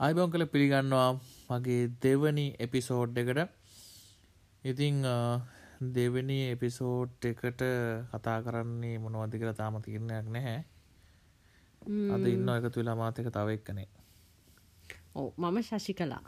[0.00, 1.08] අයිබෝන් කළ පිළිගන්නවා
[1.50, 3.57] මගේ දෙවනි එපිසෝඩ් එකට.
[4.64, 5.04] ඉතිං
[5.88, 7.62] දෙවනි එපිසෝඩ් එකට
[8.10, 10.64] කතා කරන්නේ මොනවදි කර තාම තිරණයක් නැහැ.
[12.12, 13.88] අද ඉන්න එකතු වෙලා මාතක තව එක්කනේ.
[15.14, 16.22] ඕ මම ශශි කලා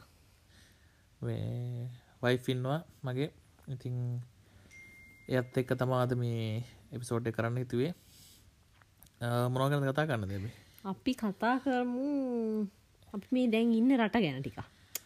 [2.22, 3.30] වයිෆින්වා මගේ.
[3.68, 3.96] ඉතිං
[5.28, 7.92] එයත් එක්ක තමාද මේ එපිසෝඩ් කරන්න හිතුවේ.
[9.50, 10.54] මොනවගන කතා කරන්න දෙබේ
[10.84, 12.66] අපි කතා කරමු.
[13.12, 14.58] අපි මේ දැන් ඉන්න රට ගැන ටික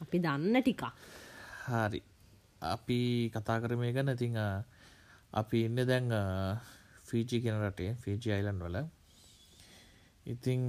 [0.03, 0.93] අපි දන්න ටිකා
[1.67, 2.01] හරි
[2.63, 4.09] අපි කතා කරමය ගැන.
[4.09, 4.37] ඉතිං
[5.33, 6.11] අපි ඉන්න දැන්
[7.05, 8.77] ෆීජි කෙන රටේ ෆීජි අයිලන් වල.
[10.27, 10.63] ඉතිං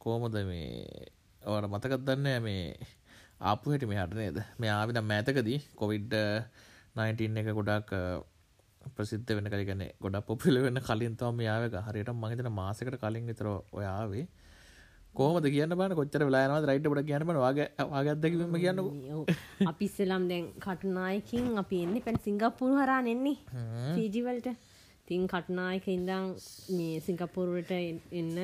[0.00, 1.10] කෝමද මේ
[1.42, 2.64] ඔවට මතකත් දන්න මේ
[3.40, 4.38] ආපු හැටි මේ හට නේද?
[4.58, 6.12] මේ ආවිද මෑතකදී කොවිඩ්
[6.96, 7.90] 19 එක ගොඩක්
[8.96, 14.26] ප්‍රසිද්ධ වෙන කලිගන ගොඩක් පොපිල වෙන්න කලින් තම යාවක හරියට මහිතන මාසකට කලින් විතර ඔයාවේ
[15.14, 18.80] කෝමද කියන්න බන කොච්චර වෙලානවා රයිට ට කියන්න වගේ වගත්දකිම කියන්න
[19.66, 23.36] අපිස්සලම් දැන් කටුනායකින් අපි එන්න පැන් සිංගප්පුරු හරා නෙන්නේ
[23.96, 24.48] ෆීජිවලට
[25.08, 26.28] තින් කටුනායක ඉඳං
[26.76, 28.36] මේ සිංකපුරුවට එන්න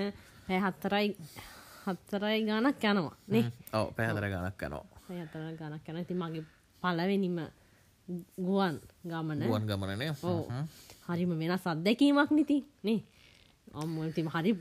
[0.46, 1.14] පැහත්තරයි
[1.86, 3.44] හත්තරයි ගානක් යනවා නේ?
[3.72, 4.84] ඔව පැහතර ගණක් යනවා.
[5.06, 6.44] පැහතර ගණක් යන ති මගේ
[6.82, 7.38] පලවෙනිම
[8.38, 9.40] ගුවන් ගමන.
[9.46, 10.42] ගුවන් ගමනනේ ඕ
[11.08, 13.00] හරිම වෙනස් අත්දැකීමක් නිති නේ
[13.76, 14.52] අම්මතිම හරි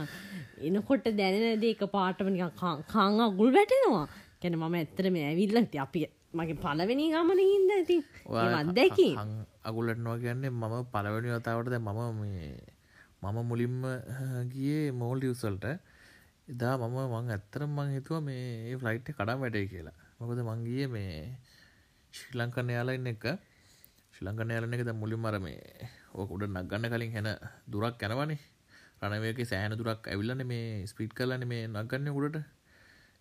[0.68, 2.28] එනකොට දැනෙන දේක පාටම
[2.88, 4.06] කාං ගුල් වැටෙනවා.
[4.40, 6.00] කැන මම ඇත්තර මේ ඇවිල්ල ති අපි
[6.32, 7.96] මගේ පලවෙනි ගමන හින්ද ඇති
[8.58, 9.08] අත්දැකි
[9.64, 12.50] අගුලටනවා කියන්නේ මම පලවෙනි වතාවටද මම මේ
[13.22, 13.76] මම මුලින්ම
[14.52, 15.66] ගියේ මෝල් ියසල්ට
[16.48, 19.96] එදා මම මං ඇත්තරම් මං හිතුව මේ ෆ්ලයිට් කඩම් වැඩේ කියලා.
[20.18, 21.14] මොකද මංගිය මේ
[22.14, 23.26] ශ්‍රී ලංකන්න යාලා ඉන්න එක.
[24.12, 27.28] ශ්‍රී ලංකන්න යාලන එක ද මුලින් මර මේ ඕක උඩ නක්ගන්න කලින් හැන
[27.66, 28.38] දුරක් යනවනේ
[29.02, 32.38] රනවයක සෑන දුරක් ඇවිල්ලන මේ ස්පීට් කරලන මේ නගන්න උඩට.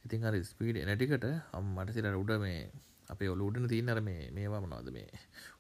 [0.06, 2.57] ඉතින් අර ස්පීඩ් එනටිකට අම්මට සිට උඩ මේ
[3.13, 5.07] අපේ ඔලුඩන තියන්නර මේ මේවා මනවාද මේ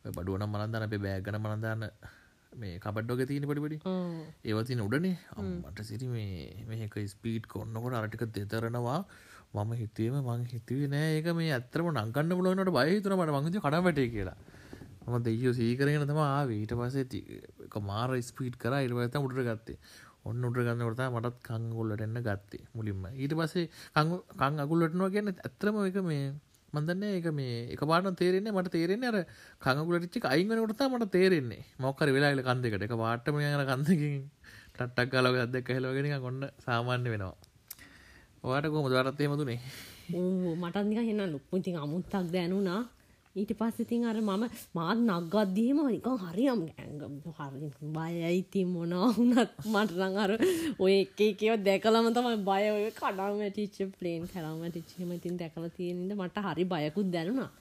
[0.03, 1.85] ඔය බඩුවනම් මනන්දන්න අපේ බෑගන මනදාන්න
[2.53, 3.79] මේ කබඩ්ඩෝක තියෙන පටිපටි
[4.49, 5.15] ඒවතින උඩනේ.
[5.37, 8.99] අම්මට සිරි මේ මේක ස්පීට් කොන්නකොට අරටික දෙතරනවා.
[9.55, 13.37] මම හිතීම මං හිතුවේ නෑ ඒක මේ ඇත්තරම නංගන්න බලනට බයහිතුන මට.
[13.37, 14.37] මංගච කඩමටේ කියලා.
[15.07, 18.75] මම දෙයෝ සීකරගෙන තම ආවීට පසේ මාර ස්පීට් කර.
[18.87, 19.79] ඉරවත උඩර ගත්තේ
[20.25, 23.03] ඔන්න උඩ ගන්නකොට මටත් කංගුල්ලට එන්න ගත්තේ මුලින්ම.
[23.13, 23.69] ඊට පස්සේ
[24.39, 26.23] කං අගුල්ලටනවා කියන්න ඇත්‍රම එක මේ
[26.73, 29.19] මන්දන්න ඒක මේ එක පාට තේරෙන්නේ මට තේරෙන්නේ අර
[29.61, 31.63] කංගුලටිච්චි අයිංගනකොටතා මට තේරෙන්නේ.
[31.79, 34.17] මොක්කර වෙලාල කන්දකට එක පාටම යන කන්දකින්
[34.73, 37.35] ටට්ටක් කාලව අදක් හැලෝගෙන ගොන්න සාමාන්‍ය වෙනවා.
[38.43, 39.59] ඔයාට කොම දරත්තේ මතුනේ
[40.09, 42.81] මටත්නික හෙන්න ලොප්පුතින් අමුත්තක් දැනුනා
[43.35, 46.61] ඊට පස්සෙතින් අර මම මාත් නක්ගත්දීම නිකන් හරියම්
[47.37, 50.31] හරි බයයිති මොනවුනත් මටරං අර
[50.79, 52.63] ඔය එකේ කියව දැකලම තමයි බය.
[52.71, 57.51] ඔය කඩාම ටිච්ච ප්ලේන් කරම ටිච්චම ඉතින් දැකල තියෙනද මට හරි බයකුත් දැනුණා.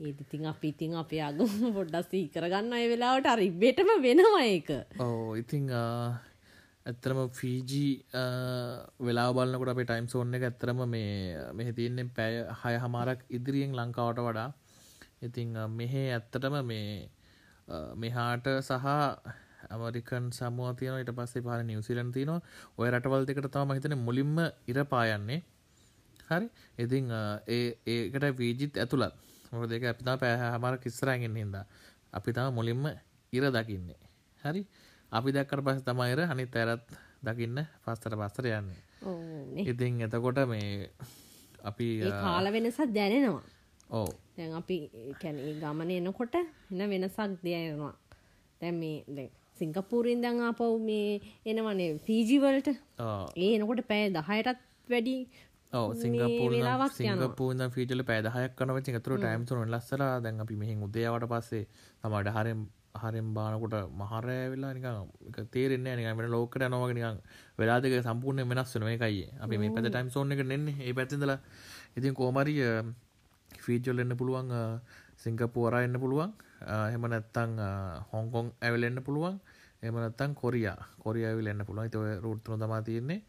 [0.00, 1.44] ඒතිතින් අපි ඉතින් අපේ අගම
[1.76, 4.70] පොඩ්ඩස් කරගන්න අය වෙලාවට අර ඉබ්බේටම වෙනවා ඒක.
[4.98, 5.68] ඕ ඉතිං
[6.86, 7.92] ඇත්තරම ෆීජී
[9.00, 14.24] වෙලා බලන්නකොට අපේ ටයිම් සෝන්න එක ඇත්තරම මේ මෙහ තියන්නේ පැය හය හමාරක් ඉදිරියෙන් ලංකාවට
[14.24, 14.48] වඩා.
[15.22, 17.10] ඉතිං මෙහෙ ඇත්තටම මේ
[18.02, 18.86] මෙහාට සහ
[19.68, 22.40] ඇමරිකන් සමුව තියන ට පස්සේ පාල නිවසිලන් තියනවා.
[22.78, 24.36] ඔය රටවල් දෙකට තම හිතන මුලින්ම
[24.70, 25.40] ඉර පායන්නේ
[26.30, 26.46] හරි?
[26.78, 27.10] ඉතිං
[27.48, 29.14] ඒ ඒකට වීජිත් ඇතුළත්.
[29.50, 31.56] මොක දෙක අපිතා පෑහ හමර කිස්සරගෙන් හිද
[32.12, 32.84] අපි තම මුලින්ම
[33.32, 34.00] ඉර දකින්නේ.
[34.42, 34.62] හරි?
[35.12, 36.86] අපි දැක්කට පස තමයිර හනි තැරත්
[37.26, 38.82] දකින්න පස්තර පස්සර යන්නේ.
[39.70, 40.90] ඉතිං එතකොට මේ
[41.70, 43.44] අපි කාල වෙනසත් දැනෙනවා.
[43.90, 44.78] ඕ දැන් අපි
[45.20, 47.94] කැන ගමන එනකොට එන වෙනසක් දෙයනවා
[48.60, 49.26] දැන් මේ
[49.56, 51.10] සිංකපූරින් දැන් ආපව් මේ
[51.46, 55.16] එනවනේ ෆීජිවලට ඒ එනකොට පෑ දහයටත් වැඩි
[55.96, 61.64] සිංගපූ සිංගපූන ෆීජල පෑදහයක් කනව චතුර ටයිම්තුන ලස්සර දැන් අපි මෙහි උදේවට පස්සේ
[62.02, 62.62] තමට හරම්
[62.96, 67.20] හරෙන් බානකොට මහරෑ වෙලා නික තේරෙන්නේ නිකමට ලෝකට නොවග නිකන්
[67.58, 71.34] වෙලාදක සම්පූර්ණය වෙනස් වන එකයි අපි මේ පැත ටයිම් සෝන එක නෙන්නේ ඒ පැතිදල
[71.94, 72.64] ඉතින් කෝමරිය
[73.50, 74.50] ෆීජල් එන්න පුළුවන්
[75.16, 76.32] සිංගපුවරා එන්න පුළුවන්
[76.86, 77.54] එහෙම නැත්තං
[78.10, 79.38] හොංකොං ඇවලෙන්න්න පුළුවන්
[79.80, 81.90] එම නැත්තං කොරියා කොරිය ඇවිල් එන්න පුළුවන්.
[81.90, 83.22] තව රුත්තුන තමා තියෙන්නේ.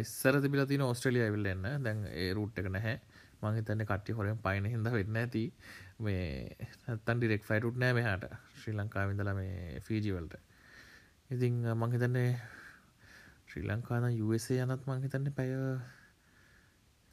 [0.00, 1.66] ඉස්සර තිබිල තින ඔස්ට්‍රලිය ඇවිල් එන්න.
[1.84, 2.96] දැන් ඒ රුට් එක නැහැ.
[3.42, 5.44] මංහිතන්න කට්ටි හොරෙන් පයින හිද වෙන්න ඇති.
[6.00, 8.26] මේ නැත්තන් ඩිරෙක් ෆයිටුට් නෑ මෙහට.
[8.56, 10.34] ශ්‍රී ලංකා විඳල මේ ෆීජිවල්ට
[11.30, 12.30] ඉතිං මංහිතන්නේ
[13.46, 15.54] ශ්‍රී ලංකාන යුසේ යනත් මංහිතන්න පැය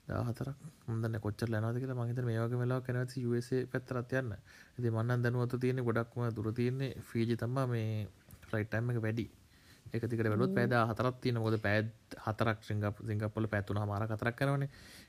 [0.07, 0.50] හතර
[0.88, 4.31] හොඳ කොච්ච ලනතික මහිත මේක වෙලා කැනවති යුසේ පැත්තරත් යන්න.
[4.75, 8.07] ඇති මන්නන් දැනුවත තියෙන ගොඩක්ම දුර තියන්නේ ෆීජි තම්ම මේ
[8.48, 9.25] ෆ්ලයිට්ටම එක වැඩි.
[9.94, 11.92] එකතිකට වැලුත් පැද හතරත් තියන මොද පැත්
[12.25, 14.63] හතරක් සිංගප සිංගපොල පැත්තුන හමාර කතරක් කරවන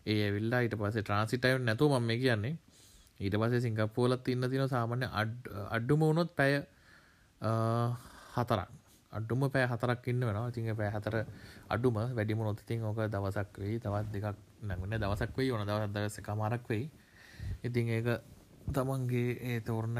[0.06, 2.54] ඒ විල්ලා ඊට පසේ ට්‍රන්සිටයින් නැතු ම මේ කියන්නේ.
[3.20, 5.06] ඊට පසේ සිංගපෝලත් ඉන්න තින සාමාන්‍ය
[5.70, 6.52] අඩ්ඩුම වුණොත් පැය
[8.34, 8.68] හතරක්.
[9.12, 10.50] අඩුම පෑ හතරක් ඉන්න වෙනවා.
[10.50, 11.16] තිංහ පෑ හතර
[11.68, 13.78] අඩුම වැඩිම නොතිතින් ඕක දවසක් වෙයි.
[13.78, 15.64] තවත් දෙකක් නැගුණ දවසක් වෙයි ඕන.
[15.64, 16.90] දවස් දවස කමාරක් වෙයි.
[17.64, 18.08] ඉතින් ඒක
[18.68, 19.98] තමන්ගේ ඒ තෝරණ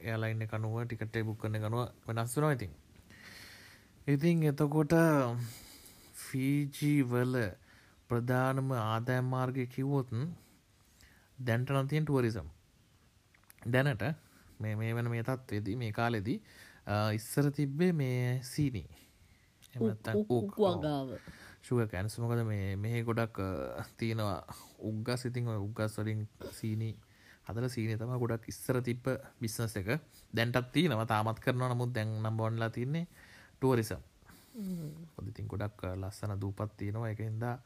[0.00, 2.72] එයාලයින්න කනුව ටිකටේ බුක් කරන ගනුව වෙනස් වෙනවා ඉතින්.
[4.06, 4.94] ඉතින් එතකොට
[6.20, 7.34] ෆීජී වල
[8.10, 10.08] ප්‍රධානම ආදායම් මාර්ගය කිව්වොත්
[11.38, 12.48] දැන්ට නතියෙන් ටුවරිසම්
[13.66, 14.02] දැනට
[14.60, 16.38] මේ මේ වන මේ තත්වේදී මේ කාලෙදී
[16.86, 18.88] ඉස්සර තිබ්බේ මේ සීනී.
[19.74, 21.08] වගාව.
[21.62, 23.38] ශුව කැන්සුමකද මේ මෙහ ගොඩක්
[23.96, 24.40] තියෙනවා
[24.80, 25.26] උග්ගස්.
[25.26, 26.94] ඉතින් උගස් වලින් සීනී
[27.46, 29.04] හදල සීනය තම ගොඩක් ඉස්සර තිබ්බ
[29.40, 30.00] බිස්නස එක.
[30.32, 31.02] දැන්ටත් තියනව.
[31.06, 33.06] තාමත් කරන නමුත් දැන් නම් බොන්ලා තින්නේ
[33.56, 34.02] ටුවරිසම්
[35.14, 37.10] පොදිතින් ගොඩක් ලස්සන දූපත් තියෙනවා.
[37.10, 37.56] එක හින්දා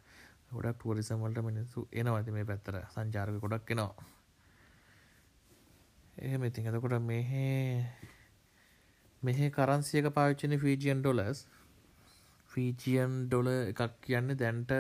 [0.53, 2.19] ගොඩක් ටුවරිසම් වලට මිනිස්සු එනවා.
[2.19, 3.95] ඇති මේ පැත්තර සංචාරක ගොඩක් එනවා.
[6.17, 6.45] එහෙම.
[6.45, 7.47] ඉතින් එතකොට මෙහෙ
[9.25, 11.39] මෙහෙ කරන්සියක පාවිච්චන ෆීජියන් ඩොලස්
[12.51, 14.73] ෆීජියන් ඩොල එකක් කියන්න දැන්ට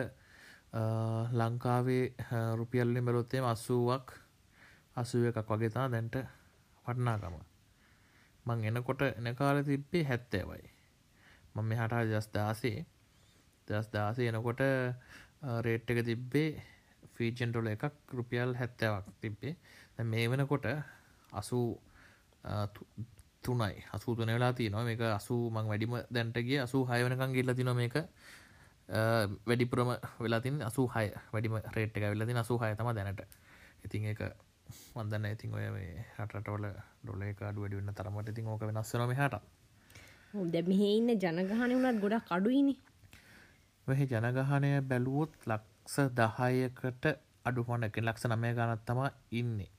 [1.32, 2.05] ලංකාවේ
[2.55, 4.12] රුපියල්ලි මෙලොත්තේ අස්සුවක්
[4.96, 6.17] අසුව එකක් වගේතා දැන්ට
[6.87, 7.37] වටනාකම.
[8.46, 10.67] මං එනකොට එන කාල තිබ්බේ හැත්තෑවයි.
[11.55, 12.79] මම මෙහට දස් දාසේ
[13.69, 14.62] දස් දාසේ එනකොට
[15.61, 16.50] රේට් එක තිබ්බේ
[17.14, 19.56] ෆීජන්ටොල එකක් රුපියල් හැත්තවක් තිබ්බේ.
[20.05, 20.67] මේ වෙනකොට
[21.32, 21.69] අසූ
[23.44, 23.75] තුනයි.
[23.93, 24.85] අසූ තුන වෙලා තියනවා.
[24.85, 27.96] මේක අසූ මං වැඩිම දැන්ටගේ අසූ හය වනකං ගිල්ල තින මේක.
[29.46, 31.06] වැඩිපුරම වෙලාතින් අසූ හය.
[31.32, 33.23] වැඩිම රේට් එක වෙලතින් අසූ හය තම දැනට.
[33.85, 34.20] ඉතින් එක
[34.94, 36.67] මන්දන්න ඉතින් ඔය මේ හටවල
[37.02, 39.41] ඩොලේක අඩු වැඩිවෙන්න තරමට ඉතින් ඕක වෙනස්සනම හට
[40.46, 42.75] දැ මෙහෙ ඉන්න ජනගහනය වුණත් ගොඩක් අඩුයිනි.
[43.87, 47.05] මෙහි ජනගහනය බැලුවොත් ලක්ස දහයකට
[47.44, 49.70] අඩුපොනක ලක්ෂ නමය ගනත් තමා ඉන්නේ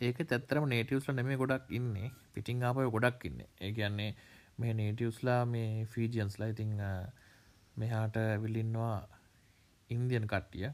[0.00, 2.10] ඒක තැත්තරම නේටියස්ල නෙමේ ගොඩක් ඉන්නේ.
[2.32, 3.40] පිටිං ආපය ගොඩක් ඉන්න.
[3.60, 4.10] ඒ කියන්නේ
[4.58, 6.72] මේ නේටියස්ලා මේ ෆීජියන්ස්ලා ඉතිං
[7.76, 8.96] මෙහාට විලින්නවා
[9.90, 10.68] ඉන්දියන් කට්ටිය.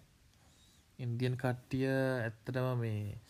[0.98, 3.20] ඉන්දියන් කට්ටිය ඇත්තටම මේ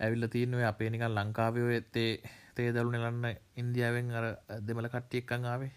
[0.00, 2.10] ඇවිල්ල තියන්නේ අපේ නිකන් ලංකාවයෝ ඇත්තේ
[2.54, 3.24] තේ දළු නෙලන්න
[3.56, 4.26] ඉන්දියාවෙන් අර
[4.66, 5.72] දෙමළ කට්ටියක්කං ආවේ.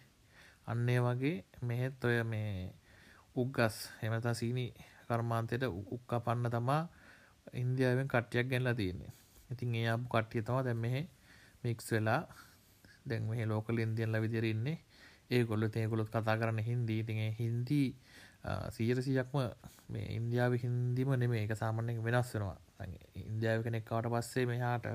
[0.68, 2.74] අන්නේ වගේ මෙහෙත් ඔය මේ
[3.36, 4.66] උග්ගස් එමතා සීනි
[5.08, 5.64] කර්මාන්තයට
[5.96, 6.82] උක්ක පන්න තමා
[7.54, 9.19] ඉන්දියාවෙන් කට්ටියක් ගැල්ලා තියන්නේ.
[9.50, 11.02] ඉතින් ඒ අපපු කට්ටිය තම දැම් මෙහෙ
[11.64, 12.22] මික්ස් වෙලා
[13.06, 14.78] දැන් මේ ලෝකල ඉන්දියන්ල විදිරඉන්නේ
[15.30, 17.88] ඒ ගොල්ල තේගොලොත් කතා කරන්න හින්දී තිගේ හින්දී
[18.70, 19.38] සීරසියක්ම
[19.90, 22.58] මේ ඉන්දියාව හින්දිම නෙමේ එක සාමාන්‍යෙන් වෙනස් වෙනවා.
[23.24, 24.86] ඉන්දියාව කෙනෙක්කාවට පස්සේ මෙහාට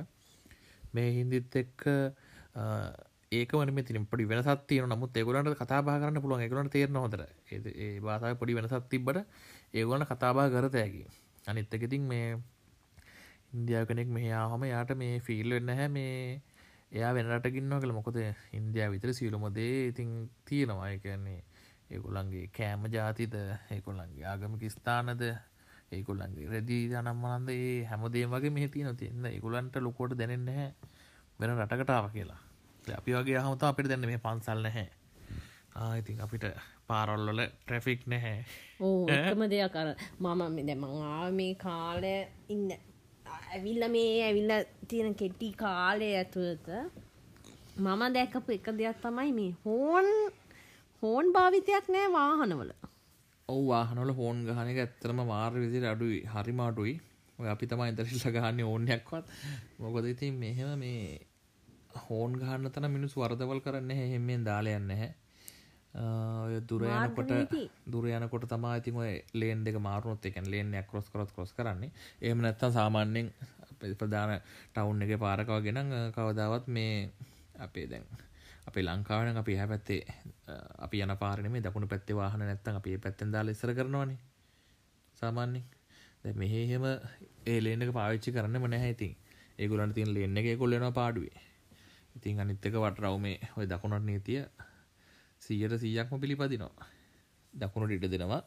[0.93, 1.83] මේ හින්දිත් එක්ක
[3.33, 6.43] ඒක වන තින පොඩි වෙනසත් තියන නමුත් ඒගොලන්ට කතාබා කරන්න පුළුවන්.
[6.43, 9.23] එකගලට තේරන හොතර ඒ බාසාය පොඩි වෙනසත් තිබට
[9.75, 11.05] ඒගොලන කතාබා කරතයකි
[11.47, 12.39] අනිත් එකඉතින් මේ
[13.55, 16.43] ඉන්දියාව කෙනෙක් මෙහයා හොම යාට මේ ෆිල් වෙන්න හැ මේ
[16.93, 18.19] එයා වෙනට ගින්න කළ මොකොද
[18.53, 20.11] ඉන්දයා විතර සියලුමදේ ඉතින්
[20.45, 20.93] තියෙනවා.
[20.99, 21.41] කියන්නේ
[21.91, 23.35] ඒගොල්ලන්ගේ කෑම ජාතිද
[23.71, 25.23] ඒකොල්ලන්ගේ ආගමික ස්ථානද
[25.93, 30.69] ඒකුල්ලන්ගේ රැදී ජනම්මනන්ද ඒ හැමදේ වගේ මෙහ තියන තින්න ඒකුලන්ට ලොකෝට දැනෙන්න හැ
[31.41, 32.41] වෙන රටකටාව කියලා.
[32.95, 34.89] අපි වගේ හමතා අපිට දැන්න මේ පන්සල් නැහැ.
[35.77, 36.45] ආඉතින් අපිට
[36.87, 38.41] පාරොල්ලොල ට්‍රැෆික් නැහැ.
[38.81, 39.89] ඕ එකම දෙයක් අර
[40.21, 42.17] මම දැමංආ මේ කාලය
[42.49, 42.71] ඉන්න
[43.47, 44.53] ඇවිල්ල මේ ඇවිල්ල
[44.89, 46.67] තියෙන කෙට්ටි කාලය ඇතුළත
[47.77, 50.09] මම දැකපු එක දෙයක් තමයි මේ හෝන්
[51.03, 52.71] හෝන් භාවිතයක් නෑ වාහනවල.
[53.49, 56.95] ඔව වාහනොල හෝන් ගහන එක ඇත්තරම මාර් විදිර අඩුයි හරිමාටුයි
[57.39, 59.27] ඔය අපි තමයි ඉදරශිල්ල ගහන්න ඕනයක්වත්
[59.79, 61.03] මොකද ඉතින් මෙහෙම මේ
[62.03, 65.11] හෝන් ගහන්න තන මිනිස් වර්දවල් කරන්න හෙමෙන් දාලයන්න හැ
[65.95, 67.31] ඔය දුරයනකොට
[67.87, 71.91] දුරයනකොට තමා ඉතින් ඔය ලේන් දෙක මාරුනොත් එකන් ලේන් ඇක්රොස් කරොත් කොස් කරන්නේ.
[72.21, 73.31] එහම නැත්තම් සාමාන්‍යෙන්
[73.93, 74.41] ප්‍රධාන
[74.73, 77.11] ටවුන් එක පාරකව ගෙනන් කවදාවත් මේ
[77.59, 78.05] අපේ දැන්
[78.67, 80.03] අපේ ලංකාවන අපි හැ පැත්තේ
[80.79, 84.19] අපි යන පාරනේ දකුණු පැත්තේ වාහන නැත්තම් අපි ඒ පැත්තෙන් දාලා ඉස්සර කරනවනේ.
[85.15, 85.65] සාමාන්‍යයෙන්.
[86.25, 86.85] දැන් මෙහෙම
[87.47, 89.17] ඒ ලේන් එක පාවිච්චි කරන්නෙම නැහැ ඉතින්.
[89.59, 91.39] ඒගොල්ලන්ට තියෙන ලේන් එක ඒගොල්ලෝ යනවා පාඩුවේ.
[92.17, 94.43] ඉතින් අනිත් එක වටරවුමේ ওই දකුණට නීතිය
[95.47, 96.87] 100ට 100ක්ම පිළිපදිනවා.
[97.55, 98.43] දකුණට ඉඩ දෙනවා.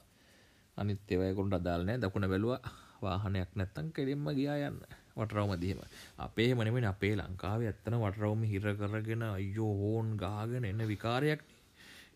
[0.77, 2.01] අනිත් ඒවා ඒගොල්ලන්ට අදාළ නැහැ.
[2.03, 2.61] දකුණ බැලුවා
[3.01, 4.79] වාහනයක් නැත්තම් කෙලින්ම ගියා යන්න.
[5.15, 5.79] වටරවුම දිහම.
[6.19, 11.41] අපේ මනෙමෙන අපේ ලංකාවේ ඇත්තන වටරවුම හිර කරගෙන අයියෝ හෝන් ගාගෙන එන්න විකාරයක්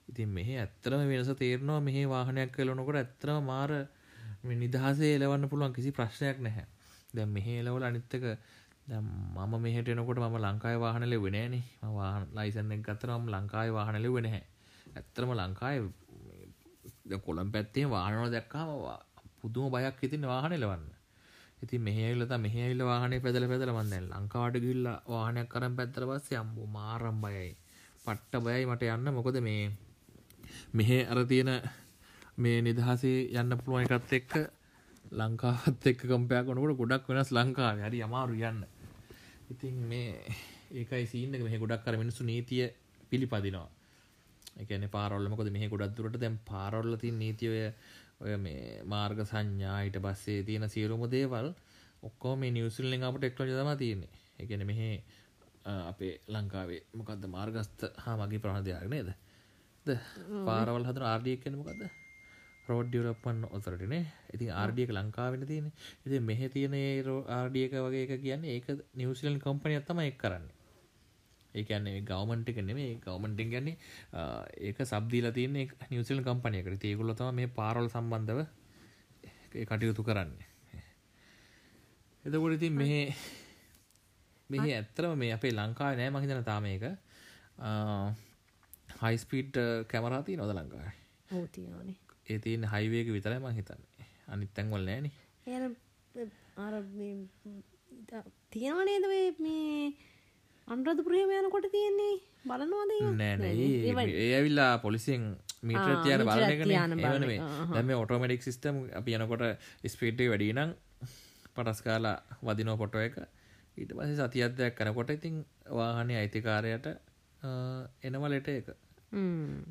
[0.09, 1.79] ඉතින් මෙහි ඇත්තරම වෙනස තේරනවා.
[1.81, 3.71] මෙහි වාහනයක් කලනකොට ඇත්තරම මාර
[4.55, 6.65] නිදහසේ එලවන්න පුළුවන් කිසි ප්‍රශ්නයක් නැහැ.
[7.13, 8.25] දැන් මෙහි එලවල අනිත්තක
[8.89, 11.55] මම මෙහට එනකොට ම ලංකායි වාහන ලෙවෙන න
[11.91, 14.41] වාහන ලයිසන්න ගත්තරම් ලංකායි වාහන ලෙවෙන හැ
[14.95, 15.79] ඇත්තරම ලංකායි
[17.19, 18.69] කොළම් පැත්තේ වාහනව දැක්කාම
[19.39, 21.01] පුදුම බයක් ඉතින් වාහන ලවන්න
[21.61, 27.17] ඉති මෙහලත මෙහල වාහන පැදල පැදල වන්න ලංකාවට ගිල්ල වාහනයක් කරම් පැත්තර පස්සේ අම්බු මාරම්
[27.21, 27.51] බයයි.
[28.05, 29.11] පට්ට බයයි මට යන්න.
[29.11, 29.69] මොකද මේ
[30.73, 31.51] මෙහෙ අර තියෙන
[32.37, 34.33] මේ නිදහසේ යන්න පුළුවන් එකත් එක්ක
[35.11, 37.77] ලංකාවත් එක්ක කම්පයක් කොනකට ගොඩක් වෙනස් ලංකාව.
[37.79, 38.65] හරි අමාරු යන්න.
[39.51, 40.09] ඉතින් මේ
[40.73, 42.65] ඒකයි සීන්න මෙහ ගොඩක් කර මිනිසු නීතිය
[43.09, 43.69] පිළිපදිනවා.
[44.61, 47.57] එකන පාරොල්ලමකොද මෙහ ගොඩක් දුරට දැම් පාරොල්ල තින් නීතියය
[48.21, 51.49] ඔය මේ මාර්ග සංඥා ඊට පස්සේ තියෙන සියලුම දේවල්
[52.03, 54.11] ඔක්කෝ මේ නිවසිල්ලෙන් අපට එක්ලජ තම තියෙන්නේ.
[54.39, 54.89] එකන මෙහෙ
[55.65, 59.09] අපේ ලංකාවේ මොකක්ද මාර්ගස්ත හා මගේ ප්‍රහණදයක් නේද?
[59.85, 59.97] ද?
[60.45, 61.83] පාරවල් හදන ආර්ඩියක් කෙන මොකක්ද
[62.67, 64.03] රෝඩ් ඩියවලොප්මන් ඔතොරිටිනේ
[64.33, 65.67] ඉතින් ආර්ඩියක ලංකාවෙන තියෙන
[66.05, 66.75] ඉති මෙහ තියෙන
[67.31, 70.60] ආර්ඩියක වගේ එක කියන්නේ ඒක නිවසිලන් කම්පනයක් තම එක් කරන්නේ
[71.55, 73.75] ඒකන්නේ ගවමන්ට එක නෙමේ ගවමන්ටින් ගැන්නේ
[74.61, 75.57] ඒක සබ්දීල තියන
[75.89, 78.41] නිවසිල් කම්පනයකට ඒගුල්ල තම මේ පාරොල් සම්බන්ධව
[79.63, 80.47] කටයුතු කරන්නේ.
[82.23, 82.93] එතකොට ඉතින් මෙහ
[84.49, 86.85] මෙහ ඇත්තරම මේ අපේ ලංකාව නෑ මහිතන තාම එක
[89.01, 90.95] හයිස්පීට් කැමරාති නොද ලංකායි
[91.31, 94.05] ඕතියානේ ඒ තියෙන හයිවේක විතරයි මං හිතන්නේ.
[94.27, 95.11] අනිත් තැන්වල නෑනේ.
[95.47, 95.53] එ
[96.57, 96.73] අර
[98.51, 99.05] තියනවනේද
[99.39, 99.93] මේ
[100.73, 102.13] අන්රධපුරහම යනකොට තියෙන්නේ?
[102.49, 103.51] බලනවාද නෑ
[104.19, 105.23] ඒ ඇවිල්ලා පොලිසිෙන්
[105.69, 107.25] මීට්‍ර තියන බලන
[107.73, 109.43] දැම ඔටෝමටික් සිිස්ටම් අපි යනකොට
[109.93, 110.71] ස්පේට්ේ වැඩි නම්
[111.55, 112.15] පටස් කාලා
[112.47, 113.17] වදිනෝ පොටෝ එක.
[113.77, 115.43] ඊට පස සතියත්දයක් කනකොට ඉතින්
[115.79, 116.87] වාහනය අයිතිකාරයට
[118.07, 118.71] එනවලට එක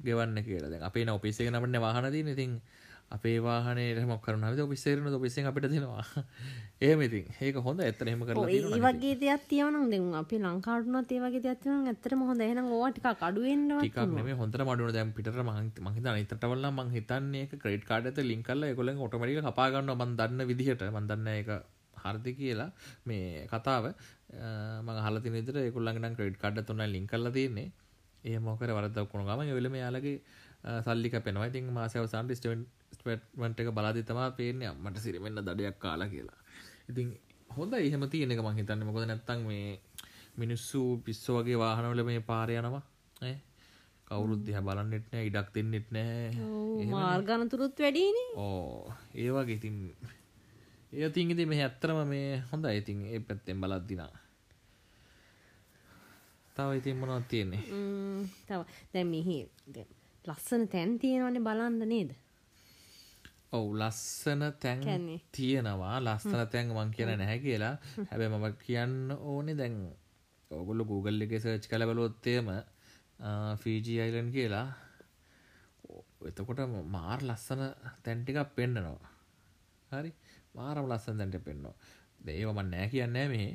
[0.05, 0.85] ගෙවන්න කියලා.
[0.89, 2.53] අපේ ඔපිසේ නමට වාහනදී ඉතින්
[3.11, 6.05] අපේ වාහනේ මොක් කරන ඔපිසේරන ඔපිසෙන් අපිට දෙනවා.
[6.81, 7.27] ඒම ඉතින්.
[7.41, 11.89] ඒක හොඳ ඇත්තන හෙම කර ඒ වගේ දෙයක් තියවනම් දෙ අපි ලංකාටුනත් ඒ වගේ දෙයක්න
[11.89, 12.43] ඇතරම හොඳ.
[12.43, 18.23] එන ඕටික කඩුවෙන් ේ හොඳ මඩුන දැම් පිට මහිත මහිත නිතටවල්ල මං හිතන්නේ ක්‍රේට් කාඩත
[18.23, 20.87] ලින් කල්ල එකොලෙන් ඔටමටික කපාගන්න මන් දන්න විදිහට.
[20.91, 21.51] මන්දන්න එක
[21.97, 22.71] හර්දි කියලා
[23.05, 23.93] මේ කතාව.
[24.83, 27.71] මං හලති නිතර එකුල්ලගෙන ක්‍රේට් කාඩ තුන්න ලින් කල්ල තියන්නේ.
[28.25, 30.21] ඒ මොකර වරදක් කුණු ගම වෙලම යාලගේ
[30.83, 32.37] සල්ලික පෙනවා ඉතින් මාසව සන්ට
[33.01, 34.73] ස්ටවන්ට එක බලාදි තමා පේන්නේ.
[34.75, 36.39] මට සිරිවෙන්න දඩයක් කාලා කියලා.
[36.89, 37.09] ඉතින්
[37.51, 39.81] හොඳ එහෙම තියෙන එක මහිතන්න මොකද නැත්තං මේ
[40.37, 42.85] මිනිස්සු පිස්සෝ වගේ වාහනවල මේ පාරයනවා
[44.07, 45.27] කවුරුද්දිහ බලන්නෙත් නෑ.
[45.27, 46.31] ඉඩක් දෙන්නෙත් නෑ.
[46.87, 49.77] මාර්ගනතුරුත් වැඩීනේ ඕ ඒවාගේ ඉතින්
[50.93, 54.11] ඒ තිංගිති මෙහ ඇත්තරම මේ හොඳ ඉතින් ඒ පැත්තෙන් බලද්දිනා
[56.57, 57.63] තව ඉතින් මොනවත් තියෙන්නේ?
[58.49, 58.61] තව.
[58.93, 59.39] දැ මෙහි
[60.25, 62.11] ලස්සන තැන් තියෙනවනේ බලන්න නේද
[63.53, 64.83] ඔවු ලස්සන තැන්
[65.33, 65.97] තියෙනවා.
[66.01, 67.75] ලස්සන තැන් මං කියන නැහැ කියලා.
[68.11, 69.81] හැබැ මම කියන්න ඕනේ දැන්
[70.51, 72.51] ඔගොල්ල Google එක සර්ච් කළ බලොත්තේම
[73.63, 74.67] ෆීජී අයිලන් කියලා.
[76.29, 76.61] එතකොට
[76.97, 77.63] මාර් ලස්සන
[78.05, 79.11] තැන්ටිකක් පෙන්න්නනවා
[79.91, 80.13] හරි?
[80.55, 81.75] මාරම ලස්සන තැන්ට පෙන්නවා
[82.27, 83.51] දේවම නෑ කියන්නෑ මේ.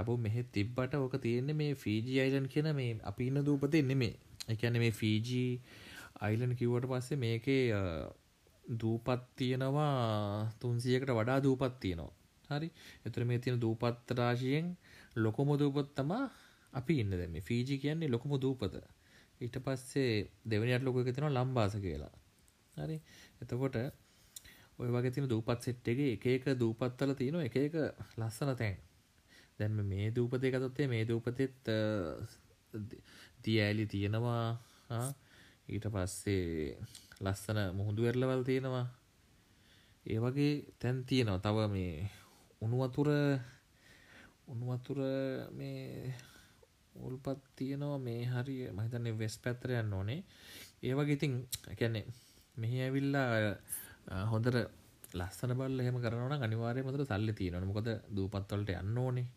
[0.00, 4.14] අප මෙහෙ තිබ්බට ඕක තියෙන්නේ මේ ෆීජී අයිලන් කියන මේ අපි ඉන්න දූපතේ නෙමේ
[4.54, 5.50] එකන්න මේ ෆීජී
[6.26, 7.62] අයිලන් කිව්වට පස්සේ මේකේ
[8.68, 12.12] දූපත් තියෙනවා තුන්සියකට වඩා දූපත් තියෙනවා.
[12.50, 12.68] හරි?
[13.06, 14.76] එතර මේ තියෙන දූපත් රාශියෙන්
[15.16, 16.24] ලොකොම දූපත් තමා
[16.72, 18.74] අපි ඉන්න දැම ෆීජි කියන්නේ ලොකුම දූපත.
[19.40, 20.12] ඊට පස්සේ
[20.44, 22.12] දෙවනිට ලොක එක තියෙනවා ලම්බාස කියලා.
[22.76, 22.96] හරි?
[23.42, 23.76] එතකොට
[24.78, 27.74] ඔය වගේ තියෙන දූපත් සෙට් එකේ එක එක දූපත්වල තියෙනවා එක එක
[28.18, 28.76] ලස්සන තැන්.
[29.58, 31.72] දැන් මේ දූපතේ ගතොත්තේ මේ දූපතෙත්
[33.44, 34.44] දියඇලි තියෙනවා.
[35.68, 36.78] ඊට පස්සේ
[37.20, 38.86] ලස්සන මුහුදු වෙරලවල් තියෙනවා.
[40.06, 41.38] ඒ වගේ තැන් තියෙනවා.
[41.38, 41.92] තව මේ
[42.60, 43.08] උනුවතුර
[44.48, 44.98] උනුවතුර
[45.52, 46.14] මේ
[47.00, 47.98] උල්පත් තියෙනවා.
[47.98, 50.20] මේ හරි මහිතන්නේ වෙස් පැත්තර යන්න ඕනේ.
[50.82, 51.34] ඒ වගේ ඉතින්
[51.74, 52.00] කැනෙ
[52.56, 53.28] මෙහි ඇවිල්ලා
[54.24, 54.54] හොඳර
[55.14, 59.28] ලස්සන බල් එහෙම කරන අනිවාරය මතර සල්ලි තියෙනවන මොකද දූපත්වලට යන්න ඕනේ.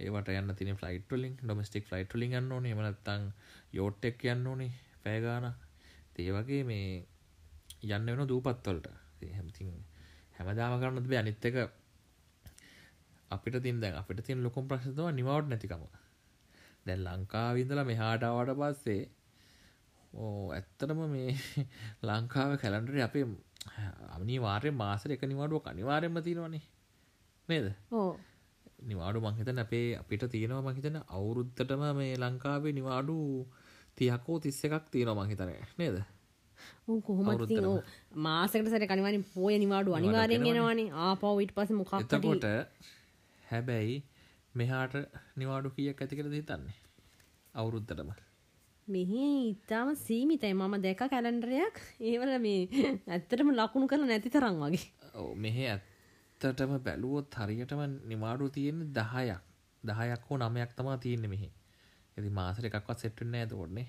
[0.00, 2.74] ඒවට යන්න තින ෆලයිට ලින් ඩොමස්ටික් ෆලයිට ලින් ගන්න ඕනේ.
[2.74, 3.24] එමනත්තං
[3.72, 4.70] යෝට්ටෙක් යන්න ඕනේ.
[5.02, 5.46] පෑගාන
[6.18, 6.88] ඒ වගේ මේ
[7.86, 8.88] යන්න වෙන දූපත්වලට
[9.30, 9.70] හැමතින්
[10.36, 11.56] හැමදාම කරන්නත් බේ අනිත් එක
[13.30, 15.84] අපිට තින් දැන් අපිට තින් ලොකුම් ප්‍රශ්නතව නිවට නැතිකම.
[16.86, 19.02] දැන් ලංකාවිදලා මෙහාටාවට පස්සේ
[20.12, 21.30] ඕ ඇත්තටම මේ
[22.08, 23.26] ලංකාව කැලන්ඩරේ අපේ
[24.10, 26.64] අමනි වාරය මාසර එක නිවාඩුව අනිවාරෙන්ම තියෙනවනේ.
[27.48, 27.68] නේද?
[27.92, 28.12] ඕ
[28.80, 33.16] නිවාඩු මංහිතන අපේ අපිට තියෙනවා මහිතන අවුරුද්ධටම මේ ලංකාවේ නිවාඩු
[33.98, 35.96] තියකෝ තිස්ස එකක් තියෙනවා මහිතනය නේද?
[37.06, 37.88] කොහොමත්
[38.18, 40.88] මාසකට සැර කනිවාරින් පෝය නිවාඩු අනිවාරයෙන් එනවානේ.
[41.06, 42.46] ආපව ඊට පස්සේ මොකක් එතකොට
[43.44, 43.98] හැබැයි
[44.54, 44.94] මෙහාට
[45.36, 46.76] නිවාඩු කියක් ඇති කර හිතන්නේ?
[47.54, 48.10] අවුරුද්ධටම
[48.88, 50.54] මෙහි ඉතාම සීමිතයි.
[50.54, 52.62] මම දැක කැලන්ඩරයක් ඒවල මේ
[53.08, 54.86] ඇත්තටම ලකුණු කරල නැති තරම් වගේ.
[55.14, 59.42] ඔව් මෙහෙ ඇත්තටම බැලුවොත් හරියටම නිවාඩු තියෙන දහයක්.
[59.84, 61.48] දහයක් හෝ නමයක් තමා තියෙන්නේ මෙහි
[62.18, 63.88] ඇති මාසර එකක්වත් සෙට්ටන්න ඇතකොටන්නේ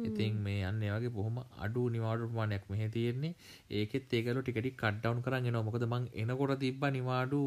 [0.00, 3.34] ඉතින් මේ යන්න වගේ බොහොම අඩු නිවාඩු ප්‍රමාණයක් මෙහ තියෙන්නේ.
[3.70, 7.40] ඒකෙත් ඒකලු ටිකටි කඩ්ඩවුන් කරන්න නවා මොකද මං එනකොට තිබ්බ නිවාඩු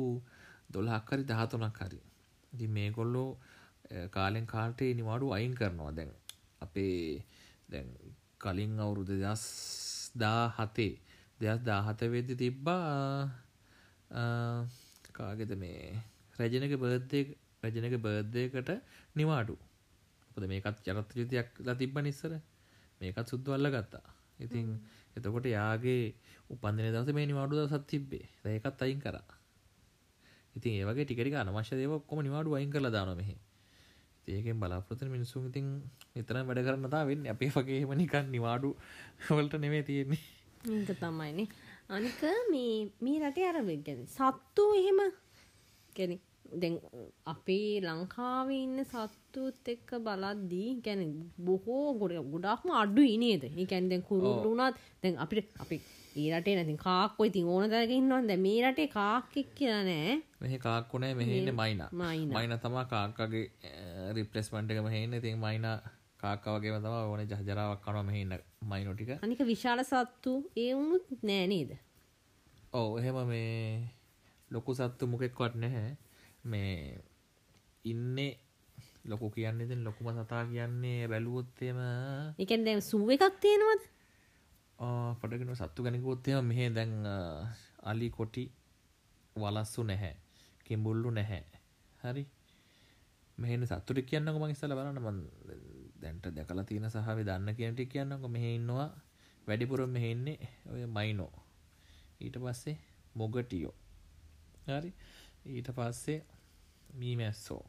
[0.70, 2.00] දොළහක් හරි දහතුනක් හරි.
[2.53, 3.29] ඉති මේ කොල්ලෝ
[4.10, 5.91] කාලෙන් කාල්ටේ නිවාඩු අයින් කරනවා.
[5.91, 6.12] දැන්
[6.62, 7.24] අපේ
[7.70, 7.89] දැන්
[8.39, 9.46] කලින් අවුරුදු දෙදස්
[10.15, 10.93] දා හතේ
[11.39, 13.29] දෙයක් දාහත වෙද්දි තිබ්බා
[15.12, 15.79] කාගෙද මේ
[16.38, 17.22] රැජනක බර්ධය
[17.63, 18.70] රජනක බර්ධයකට
[19.15, 19.55] නිවාඩු
[20.34, 22.34] පොද මේකත් ජරත් යුතියක් ලා තිබ්බ නිස්සර
[23.02, 24.08] මේකත් සුද්දුවල්ල ගත්තා
[24.40, 24.68] ඉතින්
[25.16, 26.13] එතකොට යාගේ
[26.50, 28.25] උපන්දින දවස මේ නිවාඩු දවසත් තිබ්බේ.
[28.46, 29.24] ඒකත් අයින් කරා.
[30.56, 33.36] ඉතින් ඒවගේ ටිකරික අනවශ්‍ය දේව ඔක්කොම නිවාඩු අයින් කරලා දානවා මෙහි.
[34.28, 35.68] ඒකෙන් බලාපොරොත්තු වෙන මිනිස්සුන් ඉතින්
[36.16, 37.32] නිතරම වැඩ කරන්න තා වෙන්නේ.
[37.32, 38.75] අපේ වගේම නිකන් නිවාඩු
[39.30, 40.22] වලට නෙමෙයි තියෙන්නේ.
[40.66, 41.48] ඒක තමයිනේ
[41.90, 42.22] අනික
[42.52, 45.00] මේ මේ රටේ අර ගැන සත්තු එහෙම
[45.96, 46.13] ගැන
[46.62, 46.76] දැන්
[47.26, 51.02] අපේ ලංකාවේ ඉන්න සත්තුත් එක්ක බලද්දී ගැන
[51.46, 55.80] බොහෝ ගොඩ ගොඩක්ම අඩු ඉනේද ඒ කැන් දැන් කුරුල්ලුනත් දැන් අපිට අපි
[56.16, 60.14] ඒ රටේ නැතින් කාක්කොයි ඉතින් ඕන තරක ඉන්නවද මේ රටේ කාක්කෙක් කියලා නෑ.
[60.42, 61.90] මෙහි කාක්කු නෑ මෙහි ඉන්නේ මයිනා.
[61.94, 62.60] මයිනා.
[62.60, 63.46] තමා කාක්කගේ
[64.14, 65.22] රිප්ලේස්මන්ට් එක මෙහි ඉන්නේ.
[65.24, 65.78] ඉතින් මයිනා
[66.18, 68.38] කාක්කා වගේම තමයි ඕනේ ජහජරාවක් කරනවා මෙහි ඉන්න
[68.70, 69.12] මයිනෝ ටික.
[69.22, 71.74] අනික විශාල සත්තු ඒ වුණුත් නෑ නේද?
[72.74, 73.90] ඔව් එහෙම මේ
[74.52, 75.92] ලොකු සත්තු මොකෙක්වත් නැහැ
[76.44, 77.04] මේ
[77.86, 78.32] ඉන්නේ
[79.06, 81.80] ලොකු කියන්නේ ඉතින් ලොකුම සතා කියන්නේ බැලුවොත් එහෙම
[82.39, 83.84] ඒ කියන්නේ දැන් සූ එකක් තියෙනවද?
[85.20, 86.94] පටගෙන සත්තු ගැනකුවොත්තේම මෙහේ දැන්
[87.84, 88.44] අලි කොටි
[89.36, 90.15] වලස්සු නැහැ.
[90.65, 91.44] කිඹුල්ලු නැහැ.
[92.04, 92.24] හරි.
[93.38, 95.00] මෙහෙන සත්තුට කියන්නක මං ඉස්සල බලන්න.
[95.02, 95.20] මන්
[96.02, 98.24] දැන්ට දැකලා තියෙන සහව දන්න කියනට කියන්නක.
[98.36, 98.89] මෙහෙ ඉන්නවා
[99.48, 101.34] වැඩිපුරම් මෙහෙන්නේ ඔය මයිනෝ.
[102.22, 102.78] ඊට පස්සේ
[103.15, 103.76] මොගටියෝ.
[104.67, 104.94] හරි.
[105.46, 106.20] ඊට පස්සේ
[106.93, 107.65] මීමැස්සෝ.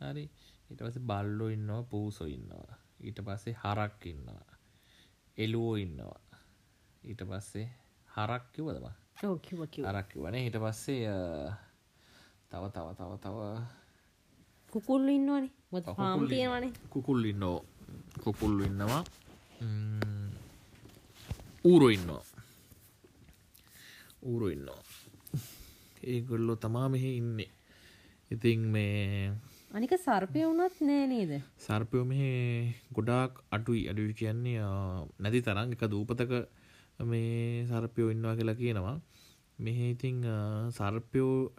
[0.00, 0.24] හරි.
[0.70, 2.76] ඊට පස්සේ බල්ලෝ ඉන්නවා පූසෝ ඉන්නවා.
[3.00, 4.44] ඊට පස්සේ හරක් ඉන්නවා.
[5.38, 6.20] එළුවෝ ඉන්නවා.
[7.04, 7.66] ඊට පස්සේ
[8.16, 8.86] හරක් කිව්වදම
[9.24, 9.92] ඔව් කිව්වා කිව්වා.
[9.92, 11.00] හරක් කිව්වනේ ඊට පස්සේ
[12.50, 13.38] තව තව තව තව.
[14.72, 15.50] කුකුල්ලු ඉන්නවනේ.
[15.70, 16.72] මොකද ෆාම් කුකුල්ලු තියෙනවනේ.
[16.90, 17.60] කුකුල්ලු ඉන්නවා.
[18.24, 19.04] කුකුල්ලු ඉන්නවා.
[19.60, 20.30] ම්ම්,
[21.64, 22.22] ඌරෝ ඉන්නවා.
[24.22, 24.82] ඌරෝ ඉන්නවා.
[26.02, 27.50] ඒගොල්ලෝ තමා මෙහෙ ඉන්නේ
[28.34, 29.32] ඉතින් මේ
[29.70, 31.32] අනික සර්පය වුණත් නෑ නේද?
[31.58, 32.30] සර්පයෝ මෙහෙ
[32.92, 33.88] ගොඩාක් අඩුයි.
[33.90, 34.58] අඩුයි කියන්නේ
[35.18, 36.32] නැති තරම් එක දූපතක
[37.02, 38.96] මේ සර්පයෝ ඉන්නවා කියලා කියනවා.
[39.58, 40.36] මෙහෙ ඉතින් අ,
[40.70, 41.52] සර්පයෝ